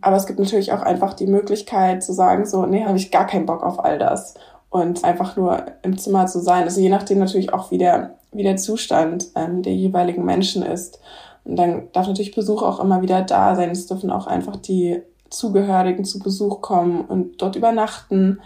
Aber 0.02 0.16
es 0.16 0.26
gibt 0.26 0.38
natürlich 0.38 0.72
auch 0.72 0.82
einfach 0.82 1.14
die 1.14 1.26
Möglichkeit 1.26 2.02
zu 2.02 2.12
sagen, 2.12 2.46
so, 2.46 2.64
nee, 2.64 2.84
habe 2.84 2.96
ich 2.96 3.10
gar 3.10 3.26
keinen 3.26 3.46
Bock 3.46 3.62
auf 3.62 3.84
all 3.84 3.98
das 3.98 4.34
und 4.70 5.04
einfach 5.04 5.36
nur 5.36 5.66
im 5.82 5.98
Zimmer 5.98 6.26
zu 6.26 6.40
sein. 6.40 6.64
Also 6.64 6.80
je 6.80 6.88
nachdem 6.88 7.18
natürlich 7.18 7.52
auch, 7.52 7.70
wie 7.70 7.78
der, 7.78 8.14
wie 8.32 8.44
der 8.44 8.56
Zustand 8.56 9.28
ähm, 9.34 9.62
der 9.62 9.74
jeweiligen 9.74 10.24
Menschen 10.24 10.62
ist. 10.62 11.00
Und 11.44 11.56
dann 11.56 11.88
darf 11.92 12.06
natürlich 12.06 12.34
Besuch 12.34 12.62
auch 12.62 12.80
immer 12.80 13.02
wieder 13.02 13.22
da 13.22 13.56
sein. 13.56 13.70
Es 13.70 13.86
dürfen 13.86 14.10
auch 14.10 14.26
einfach 14.26 14.56
die 14.56 15.02
Zugehörigen 15.28 16.04
zu 16.04 16.18
Besuch 16.18 16.60
kommen 16.60 17.02
und 17.02 17.42
dort 17.42 17.56
übernachten. 17.56 18.40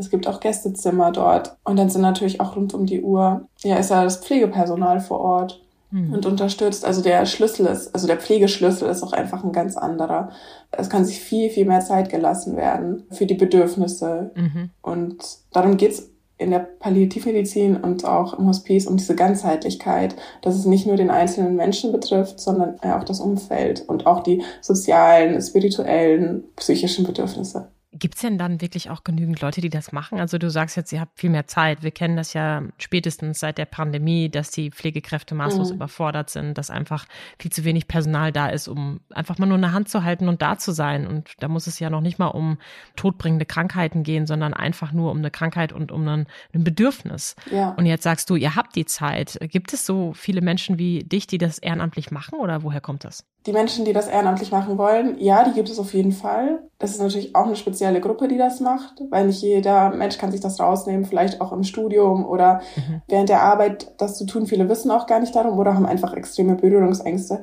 Es 0.00 0.10
gibt 0.10 0.26
auch 0.26 0.40
Gästezimmer 0.40 1.12
dort. 1.12 1.56
Und 1.64 1.78
dann 1.78 1.90
sind 1.90 2.02
natürlich 2.02 2.40
auch 2.40 2.56
rund 2.56 2.74
um 2.74 2.86
die 2.86 3.02
Uhr, 3.02 3.46
ja, 3.62 3.76
ist 3.76 3.90
ja 3.90 4.02
das 4.02 4.18
Pflegepersonal 4.18 5.00
vor 5.00 5.20
Ort. 5.20 5.62
mhm. 5.90 6.12
und 6.12 6.26
unterstützt. 6.26 6.84
Also 6.84 7.02
der 7.02 7.26
Schlüssel 7.26 7.66
ist, 7.66 7.94
also 7.94 8.06
der 8.06 8.18
Pflegeschlüssel 8.18 8.88
ist 8.88 9.02
auch 9.02 9.12
einfach 9.12 9.44
ein 9.44 9.52
ganz 9.52 9.76
anderer. 9.76 10.30
Es 10.70 10.88
kann 10.88 11.04
sich 11.04 11.20
viel, 11.20 11.50
viel 11.50 11.66
mehr 11.66 11.80
Zeit 11.80 12.10
gelassen 12.10 12.56
werden 12.56 13.04
für 13.10 13.26
die 13.26 13.34
Bedürfnisse. 13.34 14.30
Mhm. 14.34 14.70
Und 14.82 15.24
darum 15.52 15.76
geht's 15.76 16.08
in 16.38 16.50
der 16.50 16.60
Palliativmedizin 16.60 17.76
und 17.76 18.06
auch 18.06 18.38
im 18.38 18.46
Hospiz 18.46 18.86
um 18.86 18.96
diese 18.96 19.14
Ganzheitlichkeit, 19.14 20.16
dass 20.40 20.54
es 20.54 20.64
nicht 20.64 20.86
nur 20.86 20.96
den 20.96 21.10
einzelnen 21.10 21.54
Menschen 21.54 21.92
betrifft, 21.92 22.40
sondern 22.40 22.80
auch 22.80 23.04
das 23.04 23.20
Umfeld 23.20 23.86
und 23.86 24.06
auch 24.06 24.22
die 24.22 24.42
sozialen, 24.62 25.40
spirituellen, 25.42 26.44
psychischen 26.56 27.04
Bedürfnisse. 27.04 27.68
Gibt 27.92 28.14
es 28.14 28.20
denn 28.20 28.38
dann 28.38 28.60
wirklich 28.60 28.88
auch 28.88 29.02
genügend 29.02 29.40
Leute, 29.40 29.60
die 29.60 29.68
das 29.68 29.90
machen? 29.90 30.20
Also 30.20 30.38
du 30.38 30.48
sagst 30.48 30.76
jetzt, 30.76 30.92
ihr 30.92 31.00
habt 31.00 31.18
viel 31.18 31.30
mehr 31.30 31.48
Zeit. 31.48 31.82
Wir 31.82 31.90
kennen 31.90 32.16
das 32.16 32.34
ja 32.34 32.62
spätestens 32.78 33.40
seit 33.40 33.58
der 33.58 33.64
Pandemie, 33.64 34.28
dass 34.28 34.52
die 34.52 34.70
Pflegekräfte 34.70 35.34
maßlos 35.34 35.70
mhm. 35.70 35.76
überfordert 35.76 36.30
sind, 36.30 36.56
dass 36.56 36.70
einfach 36.70 37.06
viel 37.40 37.50
zu 37.50 37.64
wenig 37.64 37.88
Personal 37.88 38.30
da 38.30 38.48
ist, 38.48 38.68
um 38.68 39.00
einfach 39.10 39.38
mal 39.38 39.46
nur 39.46 39.58
eine 39.58 39.72
Hand 39.72 39.88
zu 39.88 40.04
halten 40.04 40.28
und 40.28 40.40
da 40.40 40.56
zu 40.56 40.70
sein. 40.70 41.04
Und 41.04 41.32
da 41.40 41.48
muss 41.48 41.66
es 41.66 41.80
ja 41.80 41.90
noch 41.90 42.00
nicht 42.00 42.20
mal 42.20 42.28
um 42.28 42.58
todbringende 42.94 43.44
Krankheiten 43.44 44.04
gehen, 44.04 44.24
sondern 44.26 44.54
einfach 44.54 44.92
nur 44.92 45.10
um 45.10 45.18
eine 45.18 45.32
Krankheit 45.32 45.72
und 45.72 45.90
um 45.90 46.06
ein, 46.06 46.26
ein 46.54 46.62
Bedürfnis. 46.62 47.34
Ja. 47.50 47.70
Und 47.70 47.86
jetzt 47.86 48.04
sagst 48.04 48.30
du, 48.30 48.36
ihr 48.36 48.54
habt 48.54 48.76
die 48.76 48.86
Zeit. 48.86 49.36
Gibt 49.50 49.72
es 49.72 49.84
so 49.84 50.12
viele 50.12 50.42
Menschen 50.42 50.78
wie 50.78 51.00
dich, 51.02 51.26
die 51.26 51.38
das 51.38 51.58
ehrenamtlich 51.58 52.12
machen 52.12 52.38
oder 52.38 52.62
woher 52.62 52.80
kommt 52.80 53.02
das? 53.02 53.24
Die 53.46 53.52
Menschen, 53.52 53.86
die 53.86 53.94
das 53.94 54.06
ehrenamtlich 54.06 54.52
machen 54.52 54.76
wollen, 54.76 55.16
ja, 55.18 55.44
die 55.44 55.52
gibt 55.52 55.70
es 55.70 55.78
auf 55.78 55.94
jeden 55.94 56.12
Fall. 56.12 56.58
Das 56.78 56.90
ist 56.90 57.00
natürlich 57.00 57.34
auch 57.34 57.46
eine 57.46 57.56
spezielle 57.56 58.00
Gruppe, 58.00 58.28
die 58.28 58.36
das 58.36 58.60
macht, 58.60 59.00
weil 59.08 59.26
nicht 59.26 59.40
jeder 59.40 59.88
Mensch 59.90 60.18
kann 60.18 60.30
sich 60.30 60.42
das 60.42 60.60
rausnehmen, 60.60 61.06
vielleicht 61.06 61.40
auch 61.40 61.50
im 61.52 61.62
Studium 61.62 62.26
oder 62.26 62.60
mhm. 62.76 63.00
während 63.08 63.30
der 63.30 63.42
Arbeit 63.42 63.92
das 63.96 64.18
zu 64.18 64.26
tun. 64.26 64.46
Viele 64.46 64.68
wissen 64.68 64.90
auch 64.90 65.06
gar 65.06 65.20
nicht 65.20 65.34
darum 65.34 65.58
oder 65.58 65.74
haben 65.74 65.86
einfach 65.86 66.12
extreme 66.12 66.54
Berührungsängste. 66.54 67.42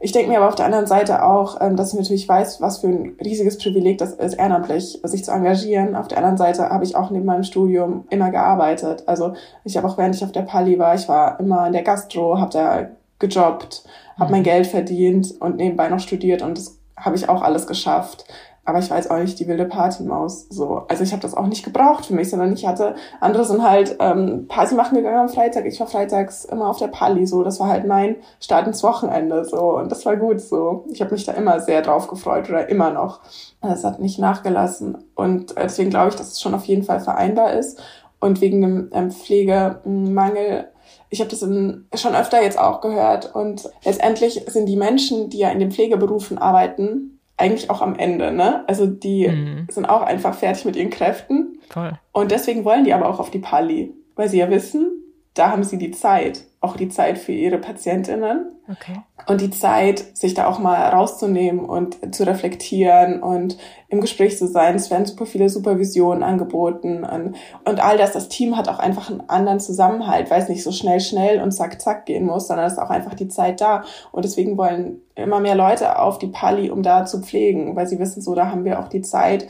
Ich 0.00 0.12
denke 0.12 0.30
mir 0.30 0.36
aber 0.36 0.48
auf 0.48 0.54
der 0.54 0.66
anderen 0.66 0.86
Seite 0.86 1.24
auch, 1.24 1.58
ähm, 1.60 1.76
dass 1.76 1.94
ich 1.94 1.98
natürlich 1.98 2.28
weiß, 2.28 2.60
was 2.60 2.78
für 2.78 2.88
ein 2.88 3.16
riesiges 3.22 3.56
Privileg 3.56 3.96
das 3.96 4.12
ist, 4.12 4.34
ehrenamtlich 4.34 5.00
sich 5.02 5.24
zu 5.24 5.32
engagieren. 5.32 5.96
Auf 5.96 6.08
der 6.08 6.18
anderen 6.18 6.36
Seite 6.36 6.68
habe 6.68 6.84
ich 6.84 6.94
auch 6.94 7.10
neben 7.10 7.24
meinem 7.24 7.42
Studium 7.42 8.04
immer 8.10 8.30
gearbeitet. 8.30 9.04
Also 9.06 9.32
ich 9.64 9.78
habe 9.78 9.88
auch, 9.88 9.96
während 9.96 10.14
ich 10.14 10.24
auf 10.24 10.32
der 10.32 10.42
Pali 10.42 10.78
war, 10.78 10.94
ich 10.94 11.08
war 11.08 11.40
immer 11.40 11.66
in 11.66 11.72
der 11.72 11.82
Gastro, 11.82 12.38
habe 12.38 12.52
da 12.52 12.88
gejobbt, 13.18 13.84
habe 14.18 14.32
mein 14.32 14.40
mhm. 14.40 14.44
Geld 14.44 14.66
verdient 14.66 15.34
und 15.40 15.56
nebenbei 15.56 15.88
noch 15.88 16.00
studiert 16.00 16.42
und 16.42 16.58
das 16.58 16.78
habe 16.96 17.16
ich 17.16 17.28
auch 17.28 17.42
alles 17.42 17.66
geschafft. 17.66 18.24
Aber 18.68 18.80
ich 18.80 18.90
war 18.90 18.98
jetzt 18.98 19.10
auch 19.10 19.16
nicht 19.16 19.40
die 19.40 19.48
wilde 19.48 19.64
Partymaus. 19.64 20.46
So. 20.50 20.82
Also 20.88 21.02
ich 21.02 21.12
habe 21.12 21.22
das 21.22 21.34
auch 21.34 21.46
nicht 21.46 21.64
gebraucht 21.64 22.04
für 22.04 22.12
mich, 22.12 22.28
sondern 22.28 22.52
ich 22.52 22.66
hatte, 22.66 22.96
andere 23.18 23.46
sind 23.46 23.62
halt 23.62 23.96
ähm, 23.98 24.44
Party 24.46 24.74
machen 24.74 24.94
gegangen 24.94 25.20
am 25.20 25.30
Freitag. 25.30 25.64
Ich 25.64 25.80
war 25.80 25.86
freitags 25.86 26.44
immer 26.44 26.68
auf 26.68 26.76
der 26.76 26.88
Pali. 26.88 27.26
So. 27.26 27.42
Das 27.42 27.60
war 27.60 27.68
halt 27.68 27.86
mein 27.86 28.16
Start 28.40 28.66
ins 28.66 28.82
Wochenende. 28.82 29.46
So. 29.46 29.78
Und 29.78 29.90
das 29.90 30.04
war 30.04 30.18
gut 30.18 30.42
so. 30.42 30.84
Ich 30.92 31.00
habe 31.00 31.12
mich 31.12 31.24
da 31.24 31.32
immer 31.32 31.60
sehr 31.60 31.80
drauf 31.80 32.08
gefreut 32.08 32.50
oder 32.50 32.68
immer 32.68 32.90
noch. 32.90 33.20
Das 33.62 33.84
hat 33.84 34.00
nicht 34.00 34.18
nachgelassen. 34.18 34.98
Und 35.14 35.56
äh, 35.56 35.62
deswegen 35.62 35.88
glaube 35.88 36.10
ich, 36.10 36.16
dass 36.16 36.32
es 36.32 36.42
schon 36.42 36.54
auf 36.54 36.66
jeden 36.66 36.82
Fall 36.82 37.00
vereinbar 37.00 37.54
ist. 37.54 37.80
Und 38.20 38.42
wegen 38.42 38.60
dem 38.60 38.90
ähm, 38.92 39.10
Pflegemangel 39.10 40.68
ich 41.10 41.20
habe 41.20 41.30
das 41.30 41.42
in, 41.42 41.86
schon 41.94 42.14
öfter 42.14 42.42
jetzt 42.42 42.58
auch 42.58 42.80
gehört. 42.80 43.34
Und 43.34 43.68
letztendlich 43.84 44.44
sind 44.46 44.66
die 44.66 44.76
Menschen, 44.76 45.30
die 45.30 45.38
ja 45.38 45.50
in 45.50 45.58
den 45.58 45.72
Pflegeberufen 45.72 46.38
arbeiten, 46.38 47.20
eigentlich 47.36 47.70
auch 47.70 47.80
am 47.80 47.94
Ende. 47.94 48.32
Ne? 48.32 48.64
Also 48.68 48.86
die 48.86 49.28
mhm. 49.28 49.66
sind 49.70 49.86
auch 49.86 50.02
einfach 50.02 50.34
fertig 50.34 50.64
mit 50.64 50.76
ihren 50.76 50.90
Kräften. 50.90 51.60
Voll. 51.70 51.92
Und 52.12 52.30
deswegen 52.30 52.64
wollen 52.64 52.84
die 52.84 52.92
aber 52.92 53.08
auch 53.08 53.20
auf 53.20 53.30
die 53.30 53.38
Pali, 53.38 53.94
weil 54.16 54.28
sie 54.28 54.38
ja 54.38 54.50
wissen, 54.50 54.97
da 55.34 55.50
haben 55.50 55.62
sie 55.62 55.78
die 55.78 55.92
Zeit, 55.92 56.44
auch 56.60 56.76
die 56.76 56.88
Zeit 56.88 57.18
für 57.18 57.32
ihre 57.32 57.58
Patientinnen. 57.58 58.52
Okay. 58.70 59.00
Und 59.26 59.40
die 59.40 59.50
Zeit, 59.50 60.16
sich 60.16 60.34
da 60.34 60.46
auch 60.46 60.58
mal 60.58 60.90
rauszunehmen 60.90 61.64
und 61.64 62.14
zu 62.14 62.26
reflektieren 62.26 63.22
und 63.22 63.56
im 63.88 64.02
Gespräch 64.02 64.36
zu 64.36 64.46
sein. 64.46 64.74
Es 64.74 64.90
werden 64.90 65.06
super 65.06 65.24
viele 65.24 65.48
Supervisionen 65.48 66.22
angeboten 66.22 67.04
und, 67.04 67.36
und 67.64 67.80
all 67.80 67.96
das. 67.96 68.12
Das 68.12 68.28
Team 68.28 68.58
hat 68.58 68.68
auch 68.68 68.78
einfach 68.78 69.08
einen 69.08 69.28
anderen 69.28 69.60
Zusammenhalt, 69.60 70.30
weil 70.30 70.42
es 70.42 70.50
nicht 70.50 70.62
so 70.62 70.72
schnell, 70.72 71.00
schnell 71.00 71.40
und 71.40 71.52
zack, 71.52 71.80
zack 71.80 72.04
gehen 72.04 72.26
muss, 72.26 72.48
sondern 72.48 72.66
es 72.66 72.74
ist 72.74 72.78
auch 72.78 72.90
einfach 72.90 73.14
die 73.14 73.28
Zeit 73.28 73.62
da. 73.62 73.84
Und 74.12 74.26
deswegen 74.26 74.58
wollen 74.58 75.00
immer 75.14 75.40
mehr 75.40 75.54
Leute 75.54 75.98
auf 75.98 76.18
die 76.18 76.28
Pali, 76.28 76.70
um 76.70 76.82
da 76.82 77.06
zu 77.06 77.22
pflegen, 77.22 77.74
weil 77.74 77.86
sie 77.86 77.98
wissen 77.98 78.20
so, 78.20 78.34
da 78.34 78.50
haben 78.50 78.64
wir 78.64 78.80
auch 78.80 78.88
die 78.88 79.02
Zeit. 79.02 79.48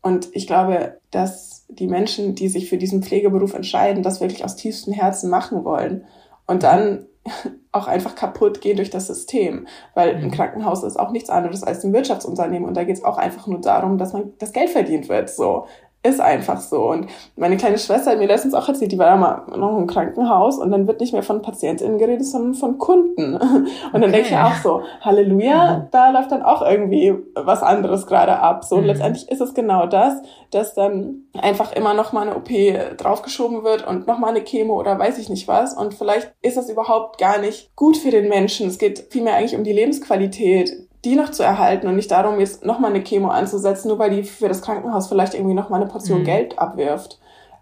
Und 0.00 0.28
ich 0.32 0.46
glaube, 0.46 0.98
dass 1.10 1.49
die 1.72 1.86
Menschen, 1.86 2.34
die 2.34 2.48
sich 2.48 2.68
für 2.68 2.78
diesen 2.78 3.02
Pflegeberuf 3.02 3.54
entscheiden, 3.54 4.02
das 4.02 4.20
wirklich 4.20 4.44
aus 4.44 4.56
tiefstem 4.56 4.92
Herzen 4.92 5.30
machen 5.30 5.64
wollen 5.64 6.04
und 6.46 6.62
dann 6.62 7.06
auch 7.72 7.86
einfach 7.86 8.14
kaputt 8.14 8.60
gehen 8.60 8.76
durch 8.76 8.90
das 8.90 9.06
System, 9.06 9.66
weil 9.94 10.16
ein 10.16 10.24
mhm. 10.24 10.30
Krankenhaus 10.30 10.82
ist 10.82 10.98
auch 10.98 11.10
nichts 11.10 11.30
anderes 11.30 11.62
als 11.62 11.84
ein 11.84 11.92
Wirtschaftsunternehmen 11.92 12.66
und 12.66 12.76
da 12.76 12.84
geht 12.84 12.96
es 12.96 13.04
auch 13.04 13.18
einfach 13.18 13.46
nur 13.46 13.60
darum, 13.60 13.98
dass 13.98 14.12
man 14.12 14.32
das 14.38 14.52
Geld 14.52 14.70
verdient 14.70 15.08
wird. 15.08 15.30
So, 15.30 15.66
ist 16.02 16.20
einfach 16.20 16.60
so. 16.60 16.90
Und 16.90 17.08
meine 17.36 17.58
kleine 17.58 17.78
Schwester 17.78 18.12
hat 18.12 18.18
mir 18.18 18.26
letztens 18.26 18.54
auch 18.54 18.66
erzählt, 18.66 18.90
die 18.90 18.98
war 18.98 19.06
da 19.06 19.16
mal 19.16 19.42
noch 19.56 19.76
im 19.76 19.86
Krankenhaus 19.86 20.58
und 20.58 20.70
dann 20.70 20.86
wird 20.86 21.00
nicht 21.00 21.12
mehr 21.12 21.22
von 21.22 21.42
PatientInnen 21.42 21.98
geredet, 21.98 22.24
sondern 22.24 22.54
von 22.54 22.78
Kunden. 22.78 23.34
Und 23.92 24.00
dann 24.00 24.04
okay. 24.04 24.12
denke 24.12 24.28
ich 24.28 24.36
auch 24.36 24.54
so, 24.62 24.82
Halleluja, 25.00 25.78
mhm. 25.78 25.88
da 25.90 26.10
läuft 26.10 26.32
dann 26.32 26.42
auch 26.42 26.62
irgendwie 26.62 27.14
was 27.34 27.62
anderes 27.62 28.06
gerade 28.06 28.38
ab. 28.38 28.64
So, 28.64 28.78
mhm. 28.78 28.84
letztendlich 28.84 29.30
ist 29.30 29.40
es 29.40 29.52
genau 29.52 29.86
das, 29.86 30.14
dass 30.50 30.74
dann 30.74 31.24
einfach 31.38 31.72
immer 31.72 31.92
noch 31.92 32.12
mal 32.12 32.28
eine 32.28 32.36
OP 32.36 32.48
draufgeschoben 32.96 33.62
wird 33.62 33.86
und 33.86 34.06
noch 34.06 34.18
mal 34.18 34.28
eine 34.28 34.42
Chemo 34.42 34.78
oder 34.78 34.98
weiß 34.98 35.18
ich 35.18 35.28
nicht 35.28 35.48
was. 35.48 35.74
Und 35.74 35.94
vielleicht 35.94 36.32
ist 36.40 36.56
das 36.56 36.70
überhaupt 36.70 37.18
gar 37.18 37.38
nicht 37.38 37.74
gut 37.76 37.96
für 37.96 38.10
den 38.10 38.28
Menschen. 38.28 38.68
Es 38.68 38.78
geht 38.78 39.08
vielmehr 39.10 39.34
eigentlich 39.34 39.56
um 39.56 39.64
die 39.64 39.72
Lebensqualität 39.72 40.89
die 41.04 41.16
noch 41.16 41.30
zu 41.30 41.42
erhalten 41.42 41.86
und 41.86 41.96
nicht 41.96 42.10
darum, 42.10 42.40
jetzt 42.40 42.64
nochmal 42.64 42.90
eine 42.90 43.02
Chemo 43.02 43.28
anzusetzen, 43.28 43.88
nur 43.88 43.98
weil 43.98 44.10
die 44.10 44.24
für 44.24 44.48
das 44.48 44.62
Krankenhaus 44.62 45.08
vielleicht 45.08 45.34
irgendwie 45.34 45.54
nochmal 45.54 45.80
eine 45.80 45.90
Portion 45.90 46.20
mhm. 46.20 46.24
Geld 46.24 46.58
abwirft. 46.58 47.18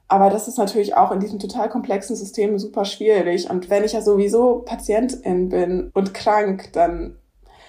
Aber 0.08 0.30
das 0.30 0.48
ist 0.48 0.56
natürlich 0.56 0.96
auch 0.96 1.12
in 1.12 1.20
diesem 1.20 1.38
total 1.38 1.68
komplexen 1.68 2.16
System 2.16 2.58
super 2.58 2.84
schwierig. 2.86 3.50
Und 3.50 3.68
wenn 3.68 3.84
ich 3.84 3.92
ja 3.92 4.00
sowieso 4.00 4.62
Patientin 4.64 5.50
bin 5.50 5.90
und 5.92 6.14
krank, 6.14 6.72
dann 6.72 7.16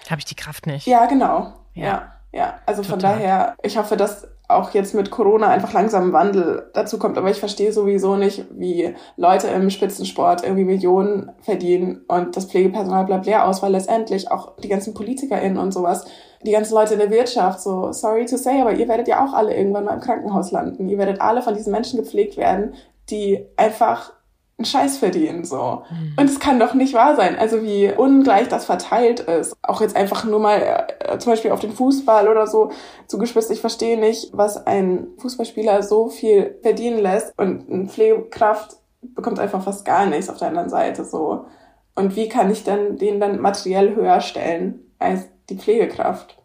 habe 0.08 0.20
ich 0.20 0.24
die 0.24 0.34
Kraft 0.34 0.66
nicht. 0.66 0.86
Ja, 0.86 1.06
genau. 1.06 1.52
Ja. 1.74 1.84
ja. 1.84 2.12
Ja, 2.32 2.60
also 2.66 2.82
Total. 2.82 2.90
von 2.90 2.98
daher, 3.00 3.56
ich 3.62 3.76
hoffe, 3.76 3.96
dass 3.96 4.28
auch 4.50 4.72
jetzt 4.72 4.94
mit 4.94 5.10
Corona 5.10 5.48
einfach 5.48 5.72
langsam 5.72 6.12
Wandel 6.12 6.70
dazu 6.74 6.98
kommt. 6.98 7.16
Aber 7.16 7.30
ich 7.30 7.38
verstehe 7.38 7.72
sowieso 7.72 8.16
nicht, 8.16 8.46
wie 8.50 8.94
Leute 9.16 9.48
im 9.48 9.70
Spitzensport 9.70 10.42
irgendwie 10.42 10.64
Millionen 10.64 11.30
verdienen 11.40 12.02
und 12.08 12.36
das 12.36 12.46
Pflegepersonal 12.46 13.06
bleibt 13.06 13.26
leer 13.26 13.46
aus, 13.46 13.62
weil 13.62 13.72
letztendlich 13.72 14.30
auch 14.30 14.56
die 14.56 14.68
ganzen 14.68 14.94
PolitikerInnen 14.94 15.58
und 15.58 15.72
sowas, 15.72 16.04
die 16.42 16.52
ganzen 16.52 16.74
Leute 16.74 16.94
in 16.94 17.00
der 17.00 17.10
Wirtschaft, 17.10 17.60
so 17.60 17.92
sorry 17.92 18.26
to 18.26 18.36
say, 18.36 18.60
aber 18.60 18.72
ihr 18.72 18.88
werdet 18.88 19.08
ja 19.08 19.24
auch 19.24 19.32
alle 19.32 19.54
irgendwann 19.56 19.84
mal 19.84 19.94
im 19.94 20.00
Krankenhaus 20.00 20.50
landen. 20.50 20.88
Ihr 20.88 20.98
werdet 20.98 21.20
alle 21.20 21.42
von 21.42 21.54
diesen 21.54 21.72
Menschen 21.72 22.00
gepflegt 22.00 22.36
werden, 22.36 22.74
die 23.10 23.46
einfach 23.56 24.12
einen 24.60 24.66
Scheiß 24.66 24.98
verdienen, 24.98 25.44
so. 25.44 25.82
Mhm. 25.90 26.14
Und 26.18 26.28
es 26.28 26.38
kann 26.38 26.60
doch 26.60 26.74
nicht 26.74 26.92
wahr 26.92 27.16
sein, 27.16 27.38
also 27.38 27.62
wie 27.62 27.90
ungleich 27.90 28.48
das 28.48 28.66
verteilt 28.66 29.20
ist. 29.20 29.56
Auch 29.62 29.80
jetzt 29.80 29.96
einfach 29.96 30.24
nur 30.24 30.38
mal 30.38 30.86
äh, 31.00 31.18
zum 31.18 31.32
Beispiel 31.32 31.50
auf 31.50 31.60
den 31.60 31.72
Fußball 31.72 32.28
oder 32.28 32.46
so 32.46 32.70
zugespitzt. 33.06 33.50
Ich 33.50 33.60
verstehe 33.60 33.98
nicht, 33.98 34.30
was 34.32 34.66
ein 34.66 35.08
Fußballspieler 35.18 35.82
so 35.82 36.08
viel 36.08 36.58
verdienen 36.62 36.98
lässt 36.98 37.32
und 37.38 37.70
eine 37.70 37.86
Pflegekraft 37.86 38.76
bekommt 39.00 39.38
einfach 39.38 39.62
fast 39.62 39.86
gar 39.86 40.04
nichts 40.04 40.28
auf 40.28 40.36
der 40.36 40.48
anderen 40.48 40.68
Seite, 40.68 41.04
so. 41.06 41.46
Und 41.94 42.16
wie 42.16 42.28
kann 42.28 42.50
ich 42.50 42.62
denn 42.62 42.98
den 42.98 43.18
dann 43.18 43.40
materiell 43.40 43.94
höher 43.94 44.20
stellen 44.20 44.92
als 44.98 45.28
die 45.48 45.56
Pflegekraft? 45.56 46.39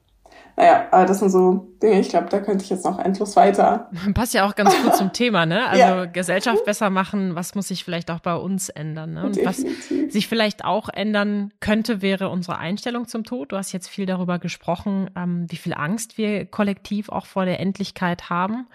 Naja, 0.57 0.87
aber 0.91 1.05
das 1.05 1.19
sind 1.19 1.29
so 1.29 1.67
Dinge, 1.83 1.99
ich 1.99 2.09
glaube, 2.09 2.29
da 2.29 2.39
könnte 2.39 2.63
ich 2.63 2.69
jetzt 2.69 2.85
noch 2.85 2.97
endlos 2.97 3.35
weiter. 3.35 3.89
Passt 4.13 4.33
ja 4.33 4.47
auch 4.47 4.55
ganz 4.55 4.73
gut 4.81 4.95
zum 4.95 5.11
Thema, 5.11 5.45
ne? 5.45 5.65
Also 5.75 5.79
ja. 5.79 6.05
Gesellschaft 6.05 6.63
besser 6.63 6.89
machen, 6.89 7.35
was 7.35 7.55
muss 7.55 7.67
sich 7.67 7.83
vielleicht 7.83 8.09
auch 8.09 8.19
bei 8.21 8.35
uns 8.35 8.69
ändern, 8.69 9.13
ne? 9.13 9.25
Und 9.25 9.35
Definitiv. 9.35 10.05
was 10.05 10.13
sich 10.13 10.27
vielleicht 10.27 10.63
auch 10.63 10.87
ändern 10.87 11.51
könnte, 11.59 12.01
wäre 12.01 12.29
unsere 12.29 12.57
Einstellung 12.57 13.07
zum 13.07 13.25
Tod. 13.25 13.51
Du 13.51 13.57
hast 13.57 13.73
jetzt 13.73 13.89
viel 13.89 14.05
darüber 14.05 14.39
gesprochen, 14.39 15.09
ähm, 15.17 15.45
wie 15.49 15.57
viel 15.57 15.73
Angst 15.73 16.17
wir 16.17 16.45
kollektiv 16.45 17.09
auch 17.09 17.25
vor 17.25 17.43
der 17.43 17.59
Endlichkeit 17.59 18.29
haben. 18.29 18.67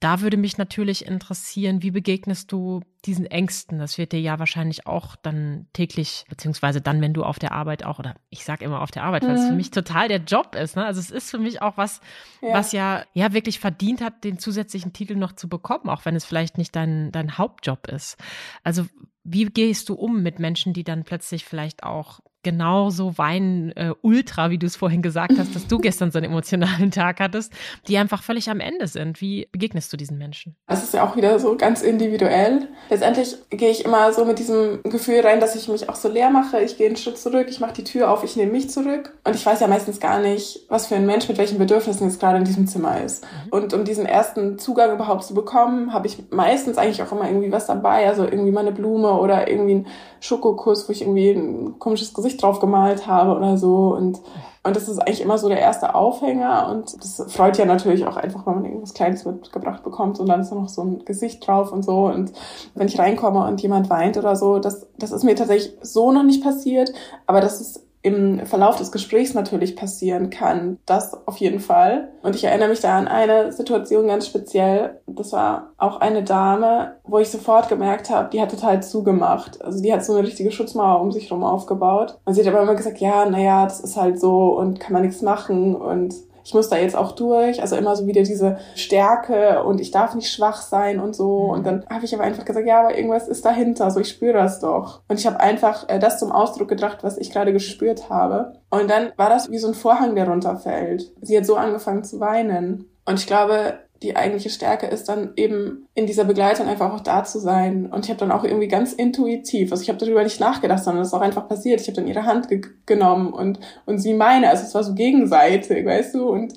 Da 0.00 0.20
würde 0.20 0.36
mich 0.36 0.58
natürlich 0.58 1.06
interessieren, 1.06 1.82
wie 1.82 1.90
begegnest 1.90 2.52
du 2.52 2.82
diesen 3.06 3.26
Ängsten? 3.26 3.78
Das 3.78 3.96
wird 3.96 4.12
dir 4.12 4.20
ja 4.20 4.38
wahrscheinlich 4.38 4.86
auch 4.86 5.16
dann 5.16 5.66
täglich, 5.72 6.24
beziehungsweise 6.28 6.80
dann, 6.80 7.00
wenn 7.00 7.14
du 7.14 7.24
auf 7.24 7.38
der 7.38 7.52
Arbeit 7.52 7.84
auch, 7.84 7.98
oder 7.98 8.14
ich 8.28 8.44
sage 8.44 8.64
immer 8.64 8.82
auf 8.82 8.90
der 8.90 9.04
Arbeit, 9.04 9.22
weil 9.22 9.30
mhm. 9.30 9.36
es 9.36 9.44
für 9.44 9.50
mhm. 9.52 9.56
mich 9.56 9.70
total 9.70 10.08
der 10.08 10.18
Job 10.18 10.56
ist. 10.56 10.76
Ne? 10.76 10.84
Also 10.84 11.00
es 11.00 11.10
ist 11.10 11.30
für 11.30 11.38
mich 11.38 11.62
auch 11.62 11.76
was, 11.76 12.00
ja. 12.42 12.52
was 12.52 12.72
ja, 12.72 13.04
ja 13.14 13.32
wirklich 13.32 13.60
verdient 13.60 14.02
hat, 14.02 14.24
den 14.24 14.38
zusätzlichen 14.38 14.92
Titel 14.92 15.14
noch 15.14 15.32
zu 15.32 15.48
bekommen, 15.48 15.88
auch 15.88 16.04
wenn 16.04 16.16
es 16.16 16.24
vielleicht 16.24 16.58
nicht 16.58 16.76
dein, 16.76 17.10
dein 17.12 17.38
Hauptjob 17.38 17.86
ist. 17.88 18.16
Also 18.62 18.86
wie 19.22 19.46
gehst 19.46 19.88
du 19.88 19.94
um 19.94 20.22
mit 20.22 20.38
Menschen, 20.38 20.74
die 20.74 20.84
dann 20.84 21.04
plötzlich 21.04 21.44
vielleicht 21.44 21.82
auch 21.82 22.20
genauso 22.44 23.18
weinen, 23.18 23.72
äh, 23.72 23.92
ultra, 24.02 24.50
wie 24.50 24.58
du 24.58 24.66
es 24.66 24.76
vorhin 24.76 25.02
gesagt 25.02 25.32
hast, 25.38 25.54
dass 25.56 25.66
du 25.66 25.78
gestern 25.78 26.12
so 26.12 26.18
einen 26.18 26.30
emotionalen 26.30 26.92
Tag 26.92 27.18
hattest, 27.18 27.52
die 27.88 27.98
einfach 27.98 28.22
völlig 28.22 28.48
am 28.48 28.60
Ende 28.60 28.86
sind. 28.86 29.20
Wie 29.20 29.48
begegnest 29.50 29.92
du 29.92 29.96
diesen 29.96 30.18
Menschen? 30.18 30.54
Das 30.68 30.84
ist 30.84 30.94
ja 30.94 31.04
auch 31.04 31.16
wieder 31.16 31.38
so 31.40 31.56
ganz 31.56 31.82
individuell. 31.82 32.68
Letztendlich 32.90 33.36
gehe 33.50 33.70
ich 33.70 33.84
immer 33.84 34.12
so 34.12 34.24
mit 34.24 34.38
diesem 34.38 34.82
Gefühl 34.84 35.20
rein, 35.20 35.40
dass 35.40 35.56
ich 35.56 35.68
mich 35.68 35.88
auch 35.88 35.96
so 35.96 36.08
leer 36.08 36.30
mache. 36.30 36.60
Ich 36.60 36.76
gehe 36.76 36.86
einen 36.86 36.96
Schritt 36.96 37.18
zurück, 37.18 37.46
ich 37.48 37.60
mache 37.60 37.72
die 37.72 37.84
Tür 37.84 38.10
auf, 38.10 38.22
ich 38.22 38.36
nehme 38.36 38.52
mich 38.52 38.70
zurück. 38.70 39.14
Und 39.24 39.34
ich 39.34 39.44
weiß 39.44 39.60
ja 39.60 39.66
meistens 39.66 39.98
gar 39.98 40.20
nicht, 40.20 40.60
was 40.68 40.86
für 40.86 40.94
ein 40.94 41.06
Mensch 41.06 41.28
mit 41.28 41.38
welchen 41.38 41.58
Bedürfnissen 41.58 42.06
jetzt 42.06 42.20
gerade 42.20 42.38
in 42.38 42.44
diesem 42.44 42.66
Zimmer 42.66 43.00
ist. 43.00 43.24
Mhm. 43.24 43.50
Und 43.50 43.74
um 43.74 43.84
diesen 43.84 44.06
ersten 44.06 44.58
Zugang 44.58 44.92
überhaupt 44.94 45.24
zu 45.24 45.34
bekommen, 45.34 45.92
habe 45.92 46.06
ich 46.06 46.18
meistens 46.30 46.78
eigentlich 46.78 47.02
auch 47.02 47.12
immer 47.12 47.26
irgendwie 47.26 47.50
was 47.50 47.66
dabei. 47.66 48.06
Also 48.06 48.24
irgendwie 48.24 48.52
mal 48.52 48.60
eine 48.60 48.72
Blume 48.72 49.18
oder 49.18 49.48
irgendwie 49.48 49.74
ein 49.76 49.86
Schokokuss, 50.20 50.88
wo 50.88 50.92
ich 50.92 51.02
irgendwie 51.02 51.30
ein 51.30 51.78
komisches 51.78 52.14
Gesicht 52.14 52.33
drauf 52.36 52.60
gemalt 52.60 53.06
habe 53.06 53.36
oder 53.36 53.56
so. 53.56 53.94
Und, 53.94 54.20
und 54.62 54.76
das 54.76 54.88
ist 54.88 54.98
eigentlich 54.98 55.20
immer 55.20 55.38
so 55.38 55.48
der 55.48 55.60
erste 55.60 55.94
Aufhänger. 55.94 56.68
Und 56.70 57.02
das 57.02 57.24
freut 57.32 57.58
ja 57.58 57.64
natürlich 57.64 58.06
auch 58.06 58.16
einfach, 58.16 58.46
wenn 58.46 58.54
man 58.54 58.64
irgendwas 58.64 58.94
Kleines 58.94 59.24
mitgebracht 59.24 59.82
bekommt 59.82 60.20
und 60.20 60.28
dann 60.28 60.40
ist 60.40 60.52
noch 60.52 60.68
so 60.68 60.82
ein 60.82 61.04
Gesicht 61.04 61.46
drauf 61.46 61.72
und 61.72 61.84
so. 61.84 62.06
Und 62.06 62.32
wenn 62.74 62.88
ich 62.88 62.98
reinkomme 62.98 63.46
und 63.46 63.60
jemand 63.62 63.90
weint 63.90 64.16
oder 64.16 64.36
so, 64.36 64.58
das, 64.58 64.86
das 64.98 65.12
ist 65.12 65.24
mir 65.24 65.36
tatsächlich 65.36 65.76
so 65.82 66.12
noch 66.12 66.24
nicht 66.24 66.42
passiert. 66.42 66.92
Aber 67.26 67.40
das 67.40 67.60
ist 67.60 67.83
im 68.04 68.44
Verlauf 68.44 68.76
des 68.76 68.92
Gesprächs 68.92 69.32
natürlich 69.32 69.76
passieren 69.76 70.28
kann. 70.28 70.78
Das 70.84 71.26
auf 71.26 71.38
jeden 71.38 71.58
Fall. 71.58 72.12
Und 72.22 72.36
ich 72.36 72.44
erinnere 72.44 72.68
mich 72.68 72.80
da 72.80 72.98
an 72.98 73.08
eine 73.08 73.50
Situation 73.50 74.06
ganz 74.06 74.26
speziell. 74.26 75.00
Das 75.06 75.32
war 75.32 75.70
auch 75.78 76.00
eine 76.00 76.22
Dame, 76.22 76.96
wo 77.04 77.18
ich 77.18 77.30
sofort 77.30 77.70
gemerkt 77.70 78.10
habe, 78.10 78.28
die 78.30 78.42
hat 78.42 78.50
total 78.50 78.82
zugemacht. 78.82 79.64
Also 79.64 79.82
die 79.82 79.90
hat 79.90 80.04
so 80.04 80.12
eine 80.12 80.26
richtige 80.26 80.52
Schutzmauer 80.52 81.00
um 81.00 81.12
sich 81.12 81.30
herum 81.30 81.44
aufgebaut. 81.44 82.18
Und 82.26 82.34
sie 82.34 82.42
hat 82.42 82.48
aber 82.48 82.62
immer 82.62 82.74
gesagt, 82.74 82.98
ja, 82.98 83.24
naja, 83.24 83.64
das 83.64 83.80
ist 83.80 83.96
halt 83.96 84.20
so 84.20 84.54
und 84.58 84.80
kann 84.80 84.92
man 84.92 85.02
nichts 85.02 85.22
machen 85.22 85.74
und 85.74 86.14
ich 86.44 86.52
muss 86.52 86.68
da 86.68 86.76
jetzt 86.76 86.94
auch 86.94 87.12
durch. 87.12 87.62
Also 87.62 87.76
immer 87.76 87.96
so 87.96 88.06
wieder 88.06 88.22
diese 88.22 88.58
Stärke 88.74 89.64
und 89.64 89.80
ich 89.80 89.90
darf 89.90 90.14
nicht 90.14 90.30
schwach 90.30 90.60
sein 90.60 91.00
und 91.00 91.16
so. 91.16 91.38
Und 91.38 91.66
dann 91.66 91.84
habe 91.88 92.04
ich 92.04 92.14
aber 92.14 92.24
einfach 92.24 92.44
gesagt, 92.44 92.66
ja, 92.66 92.80
aber 92.80 92.96
irgendwas 92.96 93.28
ist 93.28 93.44
dahinter. 93.44 93.90
So, 93.90 94.00
ich 94.00 94.10
spüre 94.10 94.34
das 94.34 94.60
doch. 94.60 95.00
Und 95.08 95.18
ich 95.18 95.26
habe 95.26 95.40
einfach 95.40 95.88
äh, 95.88 95.98
das 95.98 96.18
zum 96.18 96.30
Ausdruck 96.30 96.68
gebracht, 96.68 96.98
was 97.02 97.16
ich 97.16 97.30
gerade 97.30 97.52
gespürt 97.52 98.10
habe. 98.10 98.60
Und 98.70 98.90
dann 98.90 99.12
war 99.16 99.30
das 99.30 99.50
wie 99.50 99.58
so 99.58 99.68
ein 99.68 99.74
Vorhang, 99.74 100.14
der 100.14 100.28
runterfällt. 100.28 101.12
Sie 101.22 101.36
hat 101.36 101.46
so 101.46 101.56
angefangen 101.56 102.04
zu 102.04 102.20
weinen. 102.20 102.90
Und 103.06 103.18
ich 103.18 103.26
glaube, 103.26 103.78
die 104.04 104.16
eigentliche 104.16 104.50
Stärke 104.50 104.86
ist 104.86 105.08
dann 105.08 105.32
eben 105.36 105.88
in 105.94 106.06
dieser 106.06 106.24
Begleitung 106.24 106.68
einfach 106.68 106.92
auch 106.92 107.00
da 107.00 107.24
zu 107.24 107.38
sein. 107.38 107.86
Und 107.86 108.04
ich 108.04 108.10
habe 108.10 108.20
dann 108.20 108.30
auch 108.30 108.44
irgendwie 108.44 108.68
ganz 108.68 108.92
intuitiv, 108.92 109.72
also 109.72 109.82
ich 109.82 109.88
habe 109.88 109.98
darüber 109.98 110.22
nicht 110.22 110.40
nachgedacht, 110.40 110.84
sondern 110.84 111.02
es 111.02 111.08
ist 111.08 111.14
auch 111.14 111.20
einfach 111.20 111.48
passiert. 111.48 111.80
Ich 111.80 111.88
habe 111.88 111.96
dann 111.96 112.06
ihre 112.06 112.24
Hand 112.24 112.48
ge 112.48 112.60
genommen 112.86 113.32
und, 113.32 113.58
und 113.86 113.98
sie 113.98 114.14
meine. 114.14 114.50
Also 114.50 114.64
es 114.64 114.74
war 114.74 114.84
so 114.84 114.94
gegenseitig, 114.94 115.84
weißt 115.84 116.14
du? 116.14 116.28
Und, 116.28 116.54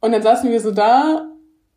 und 0.00 0.12
dann 0.12 0.22
saßen 0.22 0.50
wir 0.50 0.60
so 0.60 0.72
da 0.72 1.29